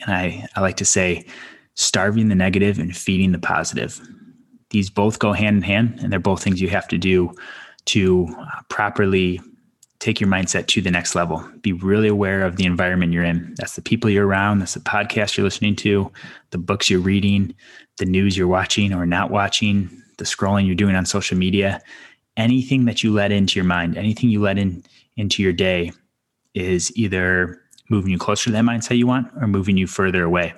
and 0.00 0.14
I, 0.14 0.46
I 0.54 0.60
like 0.60 0.76
to 0.76 0.84
say 0.84 1.24
starving 1.74 2.28
the 2.28 2.34
negative 2.34 2.78
and 2.78 2.96
feeding 2.96 3.32
the 3.32 3.38
positive. 3.38 4.00
These 4.70 4.90
both 4.90 5.18
go 5.18 5.32
hand 5.32 5.56
in 5.56 5.62
hand, 5.62 5.98
and 6.00 6.12
they're 6.12 6.18
both 6.18 6.42
things 6.42 6.60
you 6.60 6.68
have 6.68 6.88
to 6.88 6.98
do 6.98 7.32
to 7.86 8.26
uh, 8.38 8.62
properly 8.68 9.40
take 9.98 10.20
your 10.20 10.28
mindset 10.28 10.66
to 10.66 10.80
the 10.80 10.90
next 10.90 11.14
level. 11.14 11.46
Be 11.62 11.72
really 11.72 12.08
aware 12.08 12.42
of 12.42 12.56
the 12.56 12.66
environment 12.66 13.12
you're 13.12 13.24
in. 13.24 13.54
That's 13.56 13.76
the 13.76 13.82
people 13.82 14.10
you're 14.10 14.26
around, 14.26 14.58
that's 14.58 14.74
the 14.74 14.80
podcast 14.80 15.36
you're 15.36 15.44
listening 15.44 15.76
to, 15.76 16.10
the 16.50 16.58
books 16.58 16.90
you're 16.90 17.00
reading, 17.00 17.54
the 17.98 18.04
news 18.04 18.36
you're 18.36 18.48
watching 18.48 18.92
or 18.92 19.06
not 19.06 19.30
watching, 19.30 20.02
the 20.18 20.24
scrolling 20.24 20.66
you're 20.66 20.74
doing 20.74 20.96
on 20.96 21.06
social 21.06 21.36
media. 21.36 21.80
Anything 22.36 22.84
that 22.84 23.02
you 23.02 23.12
let 23.12 23.32
into 23.32 23.56
your 23.56 23.64
mind, 23.64 23.96
anything 23.96 24.28
you 24.28 24.40
let 24.40 24.58
in 24.58 24.84
into 25.16 25.42
your 25.42 25.52
day 25.52 25.92
is 26.54 26.94
either 26.96 27.60
moving 27.88 28.10
you 28.10 28.18
closer 28.18 28.46
to 28.46 28.52
that 28.52 28.64
mindset 28.64 28.98
you 28.98 29.06
want 29.06 29.28
or 29.40 29.46
moving 29.46 29.76
you 29.76 29.86
further 29.86 30.24
away. 30.24 30.54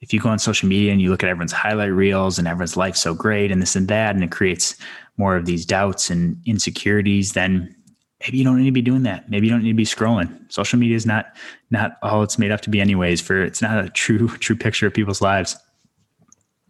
If 0.00 0.12
you 0.12 0.20
go 0.20 0.28
on 0.28 0.38
social 0.38 0.68
media 0.68 0.92
and 0.92 1.00
you 1.00 1.10
look 1.10 1.22
at 1.22 1.28
everyone's 1.28 1.52
highlight 1.52 1.92
reels 1.92 2.38
and 2.38 2.46
everyone's 2.46 2.76
life 2.76 2.96
so 2.96 3.14
great 3.14 3.50
and 3.50 3.62
this 3.62 3.76
and 3.76 3.88
that, 3.88 4.14
and 4.14 4.22
it 4.22 4.30
creates 4.30 4.76
more 5.16 5.36
of 5.36 5.46
these 5.46 5.64
doubts 5.64 6.10
and 6.10 6.40
insecurities, 6.44 7.32
then 7.32 7.74
maybe 8.20 8.38
you 8.38 8.44
don't 8.44 8.58
need 8.58 8.66
to 8.66 8.72
be 8.72 8.82
doing 8.82 9.02
that. 9.04 9.30
Maybe 9.30 9.46
you 9.46 9.52
don't 9.52 9.62
need 9.62 9.70
to 9.70 9.74
be 9.74 9.84
scrolling. 9.84 10.52
Social 10.52 10.78
media 10.78 10.96
is 10.96 11.06
not 11.06 11.34
not 11.70 11.96
all 12.02 12.22
it's 12.22 12.38
made 12.38 12.50
up 12.50 12.60
to 12.62 12.70
be 12.70 12.80
anyways, 12.80 13.20
for 13.20 13.42
it's 13.42 13.62
not 13.62 13.82
a 13.84 13.88
true, 13.88 14.28
true 14.38 14.56
picture 14.56 14.86
of 14.86 14.94
people's 14.94 15.22
lives. 15.22 15.56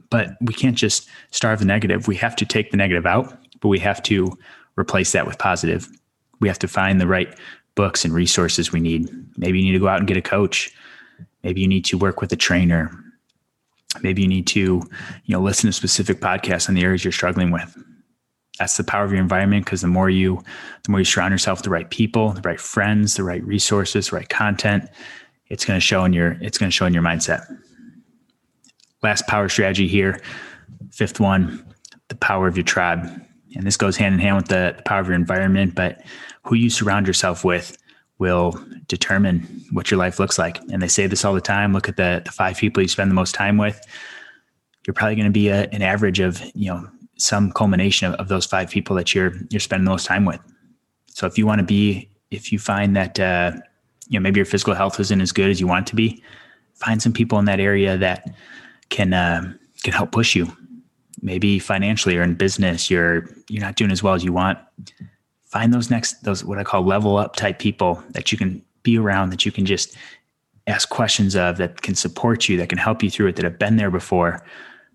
But 0.08 0.36
we 0.40 0.54
can't 0.54 0.76
just 0.76 1.08
starve 1.32 1.58
the 1.58 1.64
negative. 1.64 2.06
We 2.06 2.16
have 2.16 2.36
to 2.36 2.46
take 2.46 2.70
the 2.70 2.76
negative 2.76 3.06
out, 3.06 3.36
but 3.60 3.68
we 3.68 3.80
have 3.80 4.02
to 4.04 4.38
replace 4.78 5.12
that 5.12 5.26
with 5.26 5.38
positive. 5.38 5.88
We 6.38 6.48
have 6.48 6.60
to 6.60 6.68
find 6.68 7.00
the 7.00 7.08
right 7.08 7.36
books 7.76 8.04
and 8.04 8.12
resources 8.12 8.72
we 8.72 8.80
need. 8.80 9.08
Maybe 9.36 9.60
you 9.60 9.66
need 9.66 9.72
to 9.72 9.78
go 9.78 9.88
out 9.88 9.98
and 9.98 10.08
get 10.08 10.16
a 10.16 10.22
coach. 10.22 10.74
Maybe 11.44 11.60
you 11.60 11.68
need 11.68 11.84
to 11.84 11.98
work 11.98 12.20
with 12.20 12.32
a 12.32 12.36
trainer. 12.36 12.90
Maybe 14.02 14.22
you 14.22 14.28
need 14.28 14.46
to, 14.48 14.60
you 14.60 15.32
know, 15.32 15.40
listen 15.40 15.68
to 15.68 15.72
specific 15.72 16.20
podcasts 16.20 16.68
on 16.68 16.74
the 16.74 16.82
areas 16.82 17.04
you're 17.04 17.12
struggling 17.12 17.52
with. 17.52 17.76
That's 18.58 18.76
the 18.76 18.84
power 18.84 19.04
of 19.04 19.12
your 19.12 19.20
environment 19.20 19.64
because 19.64 19.82
the 19.82 19.86
more 19.86 20.10
you 20.10 20.42
the 20.84 20.90
more 20.90 21.00
you 21.00 21.04
surround 21.04 21.32
yourself 21.32 21.58
with 21.58 21.64
the 21.64 21.70
right 21.70 21.88
people, 21.88 22.32
the 22.32 22.40
right 22.40 22.60
friends, 22.60 23.14
the 23.14 23.22
right 23.22 23.44
resources, 23.44 24.08
the 24.08 24.16
right 24.16 24.28
content, 24.28 24.88
it's 25.48 25.64
going 25.64 25.76
to 25.76 25.84
show 25.84 26.04
in 26.04 26.12
your 26.12 26.32
it's 26.40 26.58
going 26.58 26.70
to 26.70 26.74
show 26.74 26.86
in 26.86 26.94
your 26.94 27.02
mindset. 27.02 27.44
Last 29.02 29.26
power 29.26 29.48
strategy 29.48 29.86
here, 29.86 30.20
fifth 30.90 31.20
one, 31.20 31.64
the 32.08 32.16
power 32.16 32.48
of 32.48 32.56
your 32.56 32.64
tribe. 32.64 33.06
And 33.54 33.66
this 33.66 33.76
goes 33.76 33.96
hand 33.96 34.14
in 34.14 34.20
hand 34.20 34.36
with 34.36 34.48
the, 34.48 34.74
the 34.76 34.82
power 34.82 35.00
of 35.00 35.06
your 35.06 35.16
environment, 35.16 35.74
but 35.74 36.02
who 36.46 36.54
you 36.54 36.70
surround 36.70 37.06
yourself 37.06 37.44
with 37.44 37.76
will 38.18 38.58
determine 38.86 39.42
what 39.72 39.90
your 39.90 39.98
life 39.98 40.18
looks 40.18 40.38
like. 40.38 40.58
And 40.72 40.80
they 40.80 40.88
say 40.88 41.06
this 41.06 41.24
all 41.24 41.34
the 41.34 41.40
time. 41.40 41.72
Look 41.72 41.88
at 41.88 41.96
the, 41.96 42.22
the 42.24 42.30
five 42.32 42.56
people 42.56 42.82
you 42.82 42.88
spend 42.88 43.10
the 43.10 43.14
most 43.14 43.34
time 43.34 43.58
with. 43.58 43.80
You're 44.86 44.94
probably 44.94 45.16
going 45.16 45.26
to 45.26 45.32
be 45.32 45.48
a, 45.48 45.68
an 45.70 45.82
average 45.82 46.20
of, 46.20 46.40
you 46.54 46.70
know, 46.70 46.88
some 47.18 47.50
culmination 47.52 48.12
of, 48.12 48.20
of 48.20 48.28
those 48.28 48.46
five 48.46 48.70
people 48.70 48.94
that 48.96 49.14
you're, 49.14 49.32
you're 49.50 49.60
spending 49.60 49.84
the 49.84 49.90
most 49.90 50.06
time 50.06 50.24
with. 50.24 50.40
So 51.08 51.26
if 51.26 51.36
you 51.36 51.46
want 51.46 51.58
to 51.58 51.64
be, 51.64 52.08
if 52.30 52.52
you 52.52 52.58
find 52.58 52.96
that, 52.96 53.18
uh, 53.18 53.52
you 54.08 54.18
know, 54.18 54.22
maybe 54.22 54.38
your 54.38 54.46
physical 54.46 54.74
health 54.74 55.00
isn't 55.00 55.20
as 55.20 55.32
good 55.32 55.50
as 55.50 55.60
you 55.60 55.66
want 55.66 55.88
it 55.88 55.90
to 55.90 55.96
be, 55.96 56.22
find 56.74 57.02
some 57.02 57.12
people 57.12 57.38
in 57.38 57.46
that 57.46 57.58
area 57.58 57.96
that 57.98 58.30
can, 58.88 59.12
uh, 59.12 59.52
can 59.82 59.92
help 59.92 60.12
push 60.12 60.34
you. 60.34 60.54
Maybe 61.22 61.58
financially 61.58 62.16
or 62.16 62.22
in 62.22 62.34
business, 62.34 62.90
you're, 62.90 63.28
you're 63.48 63.62
not 63.62 63.74
doing 63.76 63.90
as 63.90 64.02
well 64.02 64.14
as 64.14 64.22
you 64.22 64.32
want 64.32 64.58
find 65.46 65.72
those 65.72 65.90
next 65.90 66.22
those 66.24 66.44
what 66.44 66.58
I 66.58 66.64
call 66.64 66.82
level 66.82 67.16
up 67.16 67.36
type 67.36 67.58
people 67.58 68.02
that 68.10 68.30
you 68.30 68.38
can 68.38 68.62
be 68.82 68.98
around 68.98 69.30
that 69.30 69.46
you 69.46 69.52
can 69.52 69.64
just 69.64 69.96
ask 70.66 70.88
questions 70.88 71.36
of 71.36 71.56
that 71.58 71.82
can 71.82 71.94
support 71.94 72.48
you 72.48 72.56
that 72.56 72.68
can 72.68 72.78
help 72.78 73.02
you 73.02 73.10
through 73.10 73.28
it 73.28 73.36
that 73.36 73.44
have 73.44 73.58
been 73.58 73.76
there 73.76 73.90
before. 73.90 74.44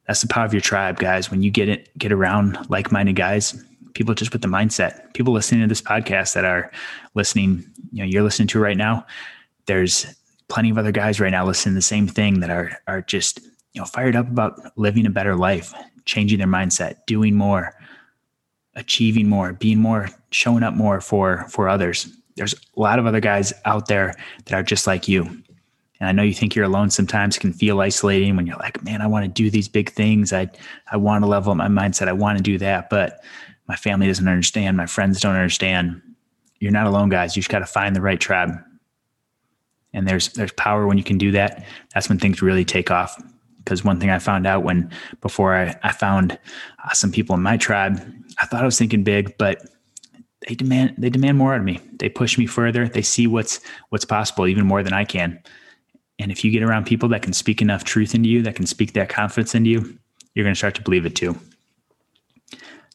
That's 0.07 0.21
the 0.21 0.27
power 0.27 0.45
of 0.45 0.53
your 0.53 0.61
tribe 0.61 0.99
guys. 0.99 1.31
When 1.31 1.41
you 1.41 1.51
get 1.51 1.69
it 1.69 1.97
get 1.97 2.11
around 2.11 2.57
like-minded 2.69 3.15
guys 3.15 3.63
people 3.93 4.13
just 4.13 4.31
with 4.31 4.41
the 4.41 4.47
mindset 4.47 5.13
people 5.13 5.33
listening 5.33 5.59
to 5.61 5.67
this 5.67 5.81
podcast 5.81 6.33
that 6.33 6.45
are 6.45 6.71
listening 7.13 7.61
you 7.91 8.01
know 8.01 8.05
you're 8.05 8.23
listening 8.23 8.47
to 8.47 8.57
right 8.57 8.77
now 8.77 9.05
there's 9.65 10.05
plenty 10.47 10.69
of 10.69 10.77
other 10.77 10.93
guys 10.93 11.19
right 11.19 11.31
now 11.31 11.45
listening 11.45 11.73
to 11.73 11.77
the 11.77 11.81
same 11.81 12.07
thing 12.07 12.39
that 12.39 12.49
are 12.49 12.71
are 12.87 13.01
just 13.01 13.41
you 13.73 13.81
know 13.81 13.85
fired 13.85 14.15
up 14.15 14.29
about 14.29 14.57
living 14.77 15.05
a 15.05 15.09
better 15.09 15.35
life 15.35 15.73
changing 16.05 16.37
their 16.37 16.47
mindset 16.47 17.05
doing 17.05 17.35
more 17.35 17.75
achieving 18.75 19.27
more, 19.27 19.53
being 19.53 19.79
more, 19.79 20.09
showing 20.31 20.63
up 20.63 20.73
more 20.73 21.01
for 21.01 21.45
for 21.49 21.69
others. 21.69 22.07
There's 22.35 22.53
a 22.53 22.79
lot 22.79 22.99
of 22.99 23.05
other 23.05 23.19
guys 23.19 23.53
out 23.65 23.87
there 23.87 24.15
that 24.45 24.53
are 24.53 24.63
just 24.63 24.87
like 24.87 25.07
you. 25.07 25.23
And 25.99 26.09
I 26.09 26.13
know 26.13 26.23
you 26.23 26.33
think 26.33 26.55
you're 26.55 26.65
alone 26.65 26.89
sometimes 26.89 27.37
can 27.37 27.53
feel 27.53 27.79
isolating 27.79 28.35
when 28.35 28.47
you're 28.47 28.57
like, 28.57 28.83
man, 28.83 29.01
I 29.01 29.07
want 29.07 29.23
to 29.23 29.29
do 29.29 29.51
these 29.51 29.67
big 29.67 29.91
things. 29.91 30.33
I 30.33 30.49
I 30.91 30.97
want 30.97 31.23
to 31.23 31.27
level 31.27 31.51
up 31.51 31.57
my 31.57 31.67
mindset. 31.67 32.07
I 32.07 32.13
want 32.13 32.37
to 32.37 32.43
do 32.43 32.57
that, 32.57 32.89
but 32.89 33.19
my 33.67 33.75
family 33.75 34.07
doesn't 34.07 34.27
understand, 34.27 34.75
my 34.75 34.85
friends 34.85 35.21
don't 35.21 35.35
understand. 35.35 36.01
You're 36.59 36.71
not 36.71 36.87
alone, 36.87 37.09
guys. 37.09 37.35
You 37.35 37.41
just 37.41 37.49
got 37.49 37.59
to 37.59 37.65
find 37.65 37.95
the 37.95 38.01
right 38.01 38.19
tribe. 38.19 38.51
And 39.93 40.07
there's 40.07 40.29
there's 40.29 40.51
power 40.53 40.87
when 40.87 40.97
you 40.97 41.03
can 41.03 41.17
do 41.17 41.31
that. 41.31 41.65
That's 41.93 42.09
when 42.09 42.19
things 42.19 42.41
really 42.41 42.65
take 42.65 42.91
off. 42.91 43.21
Because 43.57 43.83
one 43.83 43.99
thing 43.99 44.09
I 44.09 44.19
found 44.19 44.47
out 44.47 44.63
when 44.63 44.91
before 45.21 45.55
I, 45.55 45.75
I 45.83 45.91
found 45.91 46.39
uh, 46.83 46.93
some 46.93 47.11
people 47.11 47.35
in 47.35 47.43
my 47.43 47.57
tribe, 47.57 48.01
I 48.39 48.45
thought 48.45 48.63
I 48.63 48.65
was 48.65 48.77
thinking 48.77 49.03
big, 49.03 49.37
but 49.37 49.63
they 50.47 50.55
demand 50.55 50.95
they 50.97 51.09
demand 51.09 51.37
more 51.37 51.53
out 51.53 51.59
of 51.59 51.65
me. 51.65 51.79
They 51.93 52.09
push 52.09 52.37
me 52.37 52.45
further. 52.45 52.87
They 52.87 53.01
see 53.01 53.27
what's 53.27 53.59
what's 53.89 54.05
possible 54.05 54.47
even 54.47 54.65
more 54.65 54.83
than 54.83 54.93
I 54.93 55.05
can. 55.05 55.39
And 56.19 56.31
if 56.31 56.43
you 56.43 56.51
get 56.51 56.63
around 56.63 56.85
people 56.85 57.09
that 57.09 57.21
can 57.23 57.33
speak 57.33 57.61
enough 57.61 57.83
truth 57.83 58.13
into 58.13 58.29
you, 58.29 58.41
that 58.43 58.55
can 58.55 58.67
speak 58.67 58.93
that 58.93 59.09
confidence 59.09 59.55
into 59.55 59.69
you, 59.69 59.97
you're 60.33 60.43
going 60.43 60.53
to 60.53 60.57
start 60.57 60.75
to 60.75 60.81
believe 60.81 61.05
it 61.05 61.15
too. 61.15 61.35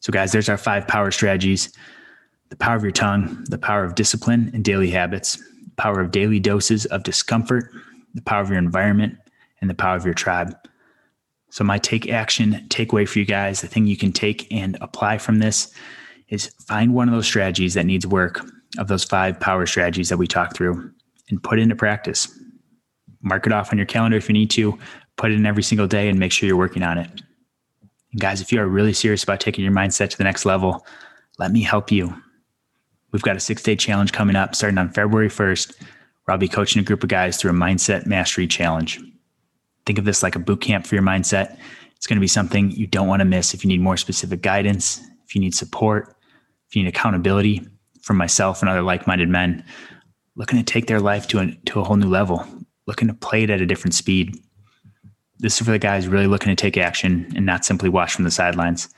So, 0.01 0.11
guys, 0.11 0.31
there's 0.31 0.49
our 0.49 0.57
five 0.57 0.87
power 0.87 1.11
strategies 1.11 1.73
the 2.49 2.55
power 2.55 2.77
of 2.77 2.83
your 2.83 2.93
tongue, 2.93 3.43
the 3.49 3.57
power 3.57 3.83
of 3.83 3.95
discipline 3.95 4.49
and 4.53 4.63
daily 4.63 4.89
habits, 4.89 5.37
power 5.75 5.99
of 5.99 6.11
daily 6.11 6.39
doses 6.39 6.85
of 6.85 7.03
discomfort, 7.03 7.69
the 8.13 8.21
power 8.21 8.41
of 8.41 8.49
your 8.49 8.57
environment, 8.57 9.17
and 9.59 9.69
the 9.69 9.73
power 9.73 9.97
of 9.97 10.05
your 10.05 10.13
tribe. 10.13 10.55
So, 11.49 11.63
my 11.63 11.77
take 11.77 12.09
action 12.09 12.65
takeaway 12.69 13.07
for 13.07 13.19
you 13.19 13.25
guys, 13.25 13.61
the 13.61 13.67
thing 13.67 13.87
you 13.87 13.97
can 13.97 14.13
take 14.13 14.51
and 14.51 14.77
apply 14.79 15.17
from 15.17 15.39
this 15.39 15.73
is 16.29 16.47
find 16.67 16.93
one 16.93 17.07
of 17.07 17.13
those 17.13 17.25
strategies 17.25 17.73
that 17.73 17.85
needs 17.85 18.05
work 18.05 18.45
of 18.77 18.87
those 18.87 19.03
five 19.03 19.39
power 19.39 19.65
strategies 19.65 20.09
that 20.09 20.17
we 20.17 20.27
talked 20.27 20.55
through 20.55 20.91
and 21.29 21.41
put 21.41 21.59
into 21.59 21.75
practice. 21.75 22.27
Mark 23.21 23.45
it 23.45 23.53
off 23.53 23.71
on 23.71 23.77
your 23.77 23.87
calendar 23.87 24.17
if 24.17 24.29
you 24.29 24.33
need 24.33 24.49
to, 24.51 24.77
put 25.15 25.31
it 25.31 25.35
in 25.35 25.45
every 25.45 25.63
single 25.63 25.87
day 25.87 26.09
and 26.09 26.19
make 26.19 26.31
sure 26.31 26.47
you're 26.47 26.57
working 26.57 26.83
on 26.83 26.97
it. 26.97 27.09
And 28.11 28.21
guys, 28.21 28.41
if 28.41 28.51
you 28.51 28.59
are 28.59 28.67
really 28.67 28.93
serious 28.93 29.23
about 29.23 29.39
taking 29.39 29.63
your 29.63 29.73
mindset 29.73 30.09
to 30.09 30.17
the 30.17 30.23
next 30.23 30.45
level, 30.45 30.85
let 31.39 31.51
me 31.51 31.61
help 31.61 31.91
you. 31.91 32.13
We've 33.11 33.21
got 33.21 33.35
a 33.35 33.39
six 33.39 33.63
day 33.63 33.75
challenge 33.75 34.11
coming 34.11 34.35
up 34.35 34.55
starting 34.55 34.77
on 34.77 34.91
February 34.91 35.29
1st, 35.29 35.79
where 35.79 36.33
I'll 36.33 36.37
be 36.37 36.47
coaching 36.47 36.81
a 36.81 36.85
group 36.85 37.03
of 37.03 37.09
guys 37.09 37.37
through 37.37 37.51
a 37.51 37.55
mindset 37.55 38.05
mastery 38.05 38.47
challenge. 38.47 38.99
Think 39.85 39.97
of 39.97 40.05
this 40.05 40.23
like 40.23 40.35
a 40.35 40.39
boot 40.39 40.61
camp 40.61 40.85
for 40.85 40.95
your 40.95 41.03
mindset. 41.03 41.57
It's 41.95 42.05
going 42.05 42.17
to 42.17 42.21
be 42.21 42.27
something 42.27 42.71
you 42.71 42.85
don't 42.85 43.07
want 43.07 43.21
to 43.21 43.25
miss 43.25 43.53
if 43.53 43.63
you 43.63 43.69
need 43.69 43.81
more 43.81 43.97
specific 43.97 44.41
guidance, 44.41 45.01
if 45.25 45.33
you 45.33 45.41
need 45.41 45.55
support, 45.55 46.16
if 46.67 46.75
you 46.75 46.83
need 46.83 46.89
accountability 46.89 47.67
from 48.01 48.17
myself 48.17 48.61
and 48.61 48.69
other 48.69 48.81
like 48.81 49.07
minded 49.07 49.29
men 49.29 49.63
looking 50.35 50.59
to 50.59 50.63
take 50.63 50.87
their 50.87 50.99
life 50.99 51.27
to 51.27 51.39
a, 51.39 51.51
to 51.65 51.79
a 51.79 51.83
whole 51.83 51.97
new 51.97 52.07
level, 52.07 52.47
looking 52.85 53.07
to 53.07 53.13
play 53.13 53.43
it 53.43 53.49
at 53.49 53.59
a 53.59 53.65
different 53.65 53.93
speed. 53.93 54.37
This 55.39 55.59
is 55.59 55.65
for 55.65 55.71
the 55.71 55.79
guys 55.79 56.07
really 56.07 56.27
looking 56.27 56.49
to 56.49 56.55
take 56.55 56.77
action 56.77 57.31
and 57.35 57.45
not 57.45 57.65
simply 57.65 57.89
watch 57.89 58.13
from 58.13 58.23
the 58.23 58.31
sidelines. 58.31 58.89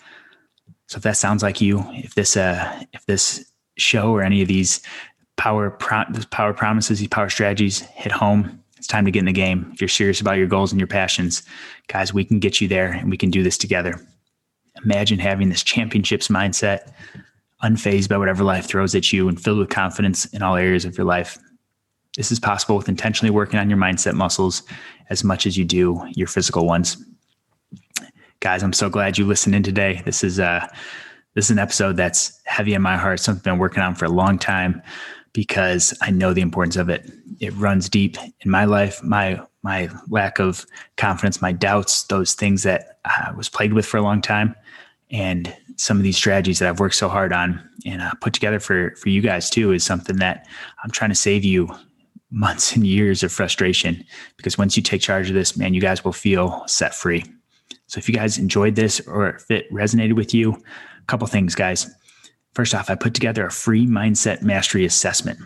So 0.87 0.97
if 0.97 1.03
that 1.03 1.17
sounds 1.17 1.43
like 1.43 1.61
you, 1.61 1.83
if 1.91 2.15
this 2.15 2.35
uh, 2.35 2.83
if 2.93 3.05
this 3.05 3.51
show 3.77 4.11
or 4.11 4.21
any 4.21 4.41
of 4.41 4.47
these 4.47 4.81
power 5.37 5.69
pro- 5.69 6.05
power 6.31 6.53
promises, 6.53 6.99
these 6.99 7.07
power 7.07 7.29
strategies 7.29 7.79
hit 7.79 8.11
home, 8.11 8.61
it's 8.77 8.87
time 8.87 9.05
to 9.05 9.11
get 9.11 9.19
in 9.19 9.25
the 9.25 9.31
game. 9.31 9.69
If 9.73 9.81
you're 9.81 9.87
serious 9.87 10.21
about 10.21 10.37
your 10.37 10.47
goals 10.47 10.71
and 10.71 10.79
your 10.79 10.87
passions, 10.87 11.43
guys, 11.87 12.13
we 12.13 12.25
can 12.25 12.39
get 12.39 12.59
you 12.59 12.67
there 12.67 12.91
and 12.91 13.09
we 13.09 13.17
can 13.17 13.29
do 13.29 13.43
this 13.43 13.57
together. 13.57 13.93
Imagine 14.83 15.19
having 15.19 15.49
this 15.49 15.63
championships 15.63 16.29
mindset, 16.29 16.91
unfazed 17.63 18.09
by 18.09 18.17
whatever 18.17 18.43
life 18.43 18.65
throws 18.65 18.95
at 18.95 19.11
you 19.11 19.27
and 19.27 19.41
filled 19.41 19.59
with 19.59 19.69
confidence 19.69 20.25
in 20.25 20.41
all 20.41 20.55
areas 20.55 20.85
of 20.85 20.97
your 20.97 21.05
life. 21.05 21.37
This 22.15 22.31
is 22.31 22.39
possible 22.39 22.75
with 22.77 22.89
intentionally 22.89 23.31
working 23.31 23.59
on 23.59 23.69
your 23.69 23.79
mindset 23.79 24.13
muscles 24.13 24.63
as 25.09 25.23
much 25.23 25.45
as 25.45 25.57
you 25.57 25.65
do 25.65 26.01
your 26.11 26.27
physical 26.27 26.65
ones. 26.65 27.03
Guys, 28.39 28.63
I'm 28.63 28.73
so 28.73 28.89
glad 28.89 29.17
you 29.17 29.25
listened 29.25 29.55
in 29.55 29.63
today. 29.63 30.01
This 30.05 30.23
is 30.23 30.39
uh 30.39 30.67
this 31.35 31.45
is 31.45 31.51
an 31.51 31.59
episode 31.59 31.95
that's 31.95 32.41
heavy 32.45 32.73
in 32.73 32.81
my 32.81 32.97
heart, 32.97 33.19
something 33.19 33.39
I've 33.39 33.43
been 33.43 33.59
working 33.59 33.83
on 33.83 33.95
for 33.95 34.05
a 34.05 34.09
long 34.09 34.39
time 34.39 34.81
because 35.33 35.97
I 36.01 36.11
know 36.11 36.33
the 36.33 36.41
importance 36.41 36.75
of 36.75 36.89
it. 36.89 37.11
It 37.39 37.53
runs 37.53 37.87
deep 37.87 38.17
in 38.41 38.49
my 38.49 38.65
life, 38.65 39.03
my 39.03 39.41
my 39.61 39.89
lack 40.09 40.39
of 40.39 40.65
confidence, 40.97 41.41
my 41.41 41.51
doubts, 41.51 42.03
those 42.03 42.33
things 42.33 42.63
that 42.63 42.99
I 43.05 43.31
was 43.35 43.49
plagued 43.49 43.73
with 43.73 43.85
for 43.85 43.97
a 43.97 44.01
long 44.01 44.21
time, 44.21 44.55
and 45.11 45.55
some 45.75 45.97
of 45.97 46.03
these 46.03 46.17
strategies 46.17 46.59
that 46.59 46.69
I've 46.69 46.79
worked 46.79 46.95
so 46.95 47.09
hard 47.09 47.33
on 47.33 47.67
and 47.85 48.01
uh, 48.01 48.11
put 48.21 48.33
together 48.33 48.59
for 48.59 48.93
for 48.95 49.09
you 49.09 49.21
guys 49.21 49.49
too 49.49 49.71
is 49.71 49.83
something 49.83 50.17
that 50.17 50.47
I'm 50.83 50.91
trying 50.91 51.09
to 51.09 51.15
save 51.15 51.43
you 51.43 51.69
months 52.31 52.75
and 52.75 52.85
years 52.85 53.23
of 53.23 53.31
frustration 53.31 54.03
because 54.37 54.57
once 54.57 54.77
you 54.77 54.83
take 54.83 55.01
charge 55.01 55.29
of 55.29 55.35
this, 55.35 55.57
man, 55.57 55.73
you 55.73 55.81
guys 55.81 56.03
will 56.05 56.13
feel 56.13 56.63
set 56.67 56.93
free. 56.93 57.23
So 57.87 57.97
if 57.97 58.07
you 58.07 58.13
guys 58.13 58.37
enjoyed 58.37 58.75
this 58.75 58.99
or 59.07 59.29
if 59.29 59.49
it 59.49 59.71
resonated 59.73 60.15
with 60.15 60.31
you, 60.33 60.53
a 60.53 61.05
couple 61.07 61.25
things, 61.25 61.55
guys. 61.55 61.89
First 62.53 62.75
off, 62.75 62.89
I 62.89 62.95
put 62.95 63.15
together 63.15 63.45
a 63.45 63.51
free 63.51 63.87
mindset 63.87 64.43
mastery 64.43 64.85
assessment. 64.85 65.39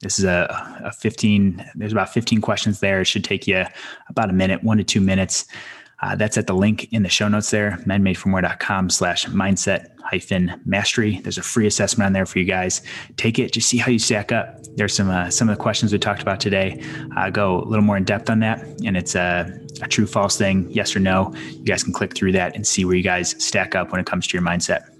This 0.00 0.18
is 0.18 0.24
a, 0.24 0.80
a 0.84 0.92
15, 0.92 1.64
there's 1.74 1.92
about 1.92 2.12
15 2.12 2.40
questions 2.40 2.80
there. 2.80 3.00
It 3.00 3.06
should 3.06 3.24
take 3.24 3.46
you 3.46 3.64
about 4.08 4.30
a 4.30 4.32
minute, 4.32 4.62
one 4.62 4.78
to 4.78 4.84
two 4.84 5.00
minutes. 5.00 5.46
Uh, 6.02 6.16
that's 6.16 6.36
at 6.36 6.46
the 6.46 6.54
link 6.54 6.92
in 6.92 7.02
the 7.02 7.08
show 7.08 7.28
notes 7.28 7.50
there, 7.50 7.78
menmadeformore.com 7.86 8.90
slash 8.90 9.26
mindset 9.26 9.88
hyphen 10.02 10.60
mastery. 10.64 11.20
There's 11.20 11.38
a 11.38 11.42
free 11.42 11.66
assessment 11.66 12.06
on 12.06 12.12
there 12.12 12.26
for 12.26 12.38
you 12.38 12.44
guys. 12.44 12.82
Take 13.16 13.38
it, 13.38 13.52
just 13.52 13.68
see 13.68 13.78
how 13.78 13.90
you 13.90 13.98
stack 13.98 14.32
up. 14.32 14.62
There's 14.76 14.94
some 14.94 15.08
uh, 15.08 15.30
some 15.30 15.48
of 15.48 15.56
the 15.56 15.62
questions 15.62 15.92
we 15.92 15.98
talked 15.98 16.22
about 16.22 16.40
today. 16.40 16.82
Uh, 17.16 17.30
go 17.30 17.62
a 17.62 17.64
little 17.64 17.84
more 17.84 17.96
in 17.96 18.04
depth 18.04 18.28
on 18.28 18.40
that, 18.40 18.60
and 18.84 18.96
it's 18.96 19.14
a, 19.14 19.60
a 19.82 19.88
true 19.88 20.06
false 20.06 20.36
thing, 20.36 20.68
yes 20.70 20.94
or 20.94 21.00
no. 21.00 21.34
You 21.50 21.64
guys 21.64 21.82
can 21.82 21.92
click 21.92 22.14
through 22.14 22.32
that 22.32 22.54
and 22.54 22.66
see 22.66 22.84
where 22.84 22.96
you 22.96 23.02
guys 23.02 23.42
stack 23.42 23.74
up 23.74 23.92
when 23.92 24.00
it 24.00 24.06
comes 24.06 24.26
to 24.26 24.36
your 24.36 24.46
mindset. 24.46 24.90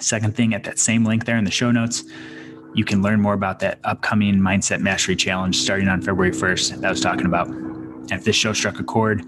Second 0.00 0.34
thing, 0.34 0.54
at 0.54 0.64
that 0.64 0.78
same 0.78 1.04
link 1.04 1.24
there 1.24 1.38
in 1.38 1.44
the 1.44 1.50
show 1.50 1.70
notes, 1.70 2.04
you 2.74 2.84
can 2.84 3.00
learn 3.00 3.20
more 3.20 3.32
about 3.32 3.60
that 3.60 3.78
upcoming 3.84 4.36
Mindset 4.36 4.80
Mastery 4.80 5.16
Challenge 5.16 5.56
starting 5.56 5.88
on 5.88 6.02
February 6.02 6.32
1st 6.32 6.80
that 6.80 6.84
I 6.84 6.90
was 6.90 7.00
talking 7.00 7.24
about. 7.24 7.48
And 7.48 8.12
if 8.12 8.24
this 8.24 8.36
show 8.36 8.52
struck 8.52 8.78
a 8.78 8.84
chord, 8.84 9.24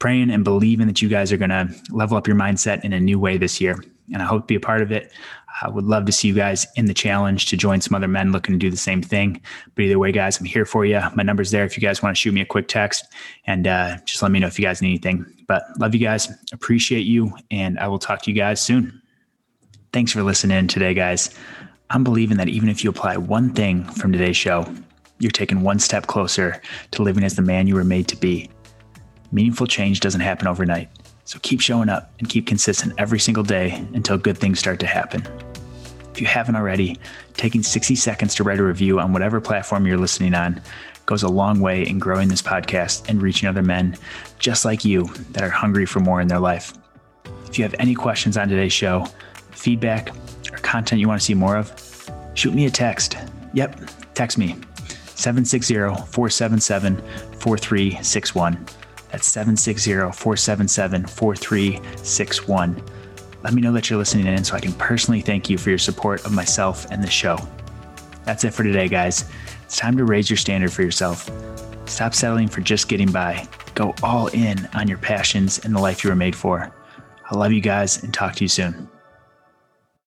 praying 0.00 0.30
and 0.30 0.42
believing 0.42 0.88
that 0.88 1.00
you 1.00 1.08
guys 1.08 1.30
are 1.30 1.36
going 1.36 1.50
to 1.50 1.72
level 1.90 2.16
up 2.16 2.26
your 2.26 2.34
mindset 2.34 2.84
in 2.84 2.92
a 2.92 2.98
new 2.98 3.20
way 3.20 3.38
this 3.38 3.60
year, 3.60 3.80
and 4.12 4.22
I 4.22 4.26
hope 4.26 4.42
to 4.42 4.46
be 4.46 4.54
a 4.54 4.60
part 4.60 4.82
of 4.82 4.92
it. 4.92 5.12
I 5.62 5.68
would 5.68 5.84
love 5.84 6.06
to 6.06 6.12
see 6.12 6.28
you 6.28 6.34
guys 6.34 6.66
in 6.76 6.86
the 6.86 6.94
challenge 6.94 7.46
to 7.46 7.56
join 7.56 7.80
some 7.80 7.94
other 7.94 8.08
men 8.08 8.32
looking 8.32 8.54
to 8.54 8.58
do 8.58 8.70
the 8.70 8.76
same 8.76 9.02
thing. 9.02 9.40
But 9.74 9.82
either 9.84 9.98
way, 9.98 10.12
guys, 10.12 10.38
I'm 10.38 10.46
here 10.46 10.64
for 10.64 10.84
you. 10.84 11.00
My 11.14 11.22
number's 11.22 11.50
there 11.50 11.64
if 11.64 11.76
you 11.76 11.80
guys 11.80 12.02
want 12.02 12.16
to 12.16 12.20
shoot 12.20 12.32
me 12.32 12.40
a 12.40 12.46
quick 12.46 12.68
text 12.68 13.04
and 13.46 13.66
uh, 13.66 13.98
just 14.04 14.22
let 14.22 14.30
me 14.30 14.38
know 14.38 14.46
if 14.46 14.58
you 14.58 14.64
guys 14.64 14.80
need 14.80 14.88
anything. 14.90 15.26
But 15.46 15.64
love 15.78 15.94
you 15.94 16.00
guys, 16.00 16.30
appreciate 16.52 17.02
you, 17.02 17.36
and 17.50 17.78
I 17.78 17.88
will 17.88 17.98
talk 17.98 18.22
to 18.22 18.30
you 18.30 18.36
guys 18.36 18.60
soon. 18.60 19.02
Thanks 19.92 20.12
for 20.12 20.22
listening 20.22 20.68
today, 20.68 20.94
guys. 20.94 21.34
I'm 21.90 22.04
believing 22.04 22.38
that 22.38 22.48
even 22.48 22.70
if 22.70 22.82
you 22.82 22.88
apply 22.88 23.18
one 23.18 23.52
thing 23.52 23.84
from 23.84 24.12
today's 24.12 24.36
show, 24.36 24.66
you're 25.18 25.30
taking 25.30 25.60
one 25.60 25.78
step 25.78 26.06
closer 26.06 26.60
to 26.92 27.02
living 27.02 27.22
as 27.22 27.36
the 27.36 27.42
man 27.42 27.66
you 27.66 27.74
were 27.74 27.84
made 27.84 28.08
to 28.08 28.16
be. 28.16 28.50
Meaningful 29.30 29.66
change 29.66 30.00
doesn't 30.00 30.20
happen 30.20 30.46
overnight. 30.46 30.88
So 31.32 31.38
keep 31.40 31.62
showing 31.62 31.88
up 31.88 32.12
and 32.18 32.28
keep 32.28 32.46
consistent 32.46 32.92
every 32.98 33.18
single 33.18 33.42
day 33.42 33.86
until 33.94 34.18
good 34.18 34.36
things 34.36 34.58
start 34.58 34.78
to 34.80 34.86
happen. 34.86 35.26
If 36.10 36.20
you 36.20 36.26
haven't 36.26 36.56
already, 36.56 36.98
taking 37.32 37.62
60 37.62 37.94
seconds 37.94 38.34
to 38.34 38.44
write 38.44 38.58
a 38.58 38.62
review 38.62 39.00
on 39.00 39.14
whatever 39.14 39.40
platform 39.40 39.86
you're 39.86 39.96
listening 39.96 40.34
on 40.34 40.60
goes 41.06 41.22
a 41.22 41.28
long 41.28 41.60
way 41.60 41.88
in 41.88 41.98
growing 41.98 42.28
this 42.28 42.42
podcast 42.42 43.08
and 43.08 43.22
reaching 43.22 43.48
other 43.48 43.62
men 43.62 43.96
just 44.38 44.66
like 44.66 44.84
you 44.84 45.04
that 45.30 45.42
are 45.42 45.48
hungry 45.48 45.86
for 45.86 46.00
more 46.00 46.20
in 46.20 46.28
their 46.28 46.38
life. 46.38 46.74
If 47.46 47.56
you 47.56 47.64
have 47.64 47.74
any 47.78 47.94
questions 47.94 48.36
on 48.36 48.50
today's 48.50 48.74
show, 48.74 49.06
feedback, 49.52 50.10
or 50.52 50.58
content 50.58 51.00
you 51.00 51.08
want 51.08 51.18
to 51.18 51.24
see 51.24 51.32
more 51.32 51.56
of, 51.56 51.72
shoot 52.34 52.52
me 52.52 52.66
a 52.66 52.70
text. 52.70 53.16
Yep, 53.54 53.80
text 54.12 54.36
me 54.36 54.48
760 55.14 55.76
477 56.12 56.96
4361. 57.38 58.81
That's 59.12 59.28
760 59.28 59.92
477 59.92 61.06
4361. 61.06 62.82
Let 63.42 63.52
me 63.52 63.60
know 63.60 63.72
that 63.72 63.90
you're 63.90 63.98
listening 63.98 64.26
in 64.26 64.42
so 64.42 64.56
I 64.56 64.60
can 64.60 64.72
personally 64.72 65.20
thank 65.20 65.50
you 65.50 65.58
for 65.58 65.68
your 65.68 65.78
support 65.78 66.24
of 66.24 66.32
myself 66.32 66.86
and 66.90 67.02
the 67.02 67.10
show. 67.10 67.36
That's 68.24 68.44
it 68.44 68.54
for 68.54 68.62
today, 68.62 68.88
guys. 68.88 69.30
It's 69.64 69.76
time 69.76 69.96
to 69.98 70.04
raise 70.04 70.30
your 70.30 70.36
standard 70.38 70.72
for 70.72 70.82
yourself. 70.82 71.30
Stop 71.86 72.14
settling 72.14 72.48
for 72.48 72.62
just 72.62 72.88
getting 72.88 73.12
by. 73.12 73.46
Go 73.74 73.94
all 74.02 74.28
in 74.28 74.66
on 74.74 74.88
your 74.88 74.98
passions 74.98 75.62
and 75.64 75.74
the 75.74 75.80
life 75.80 76.02
you 76.04 76.10
were 76.10 76.16
made 76.16 76.36
for. 76.36 76.72
I 77.30 77.36
love 77.36 77.52
you 77.52 77.60
guys 77.60 78.02
and 78.02 78.14
talk 78.14 78.36
to 78.36 78.44
you 78.44 78.48
soon. 78.48 78.88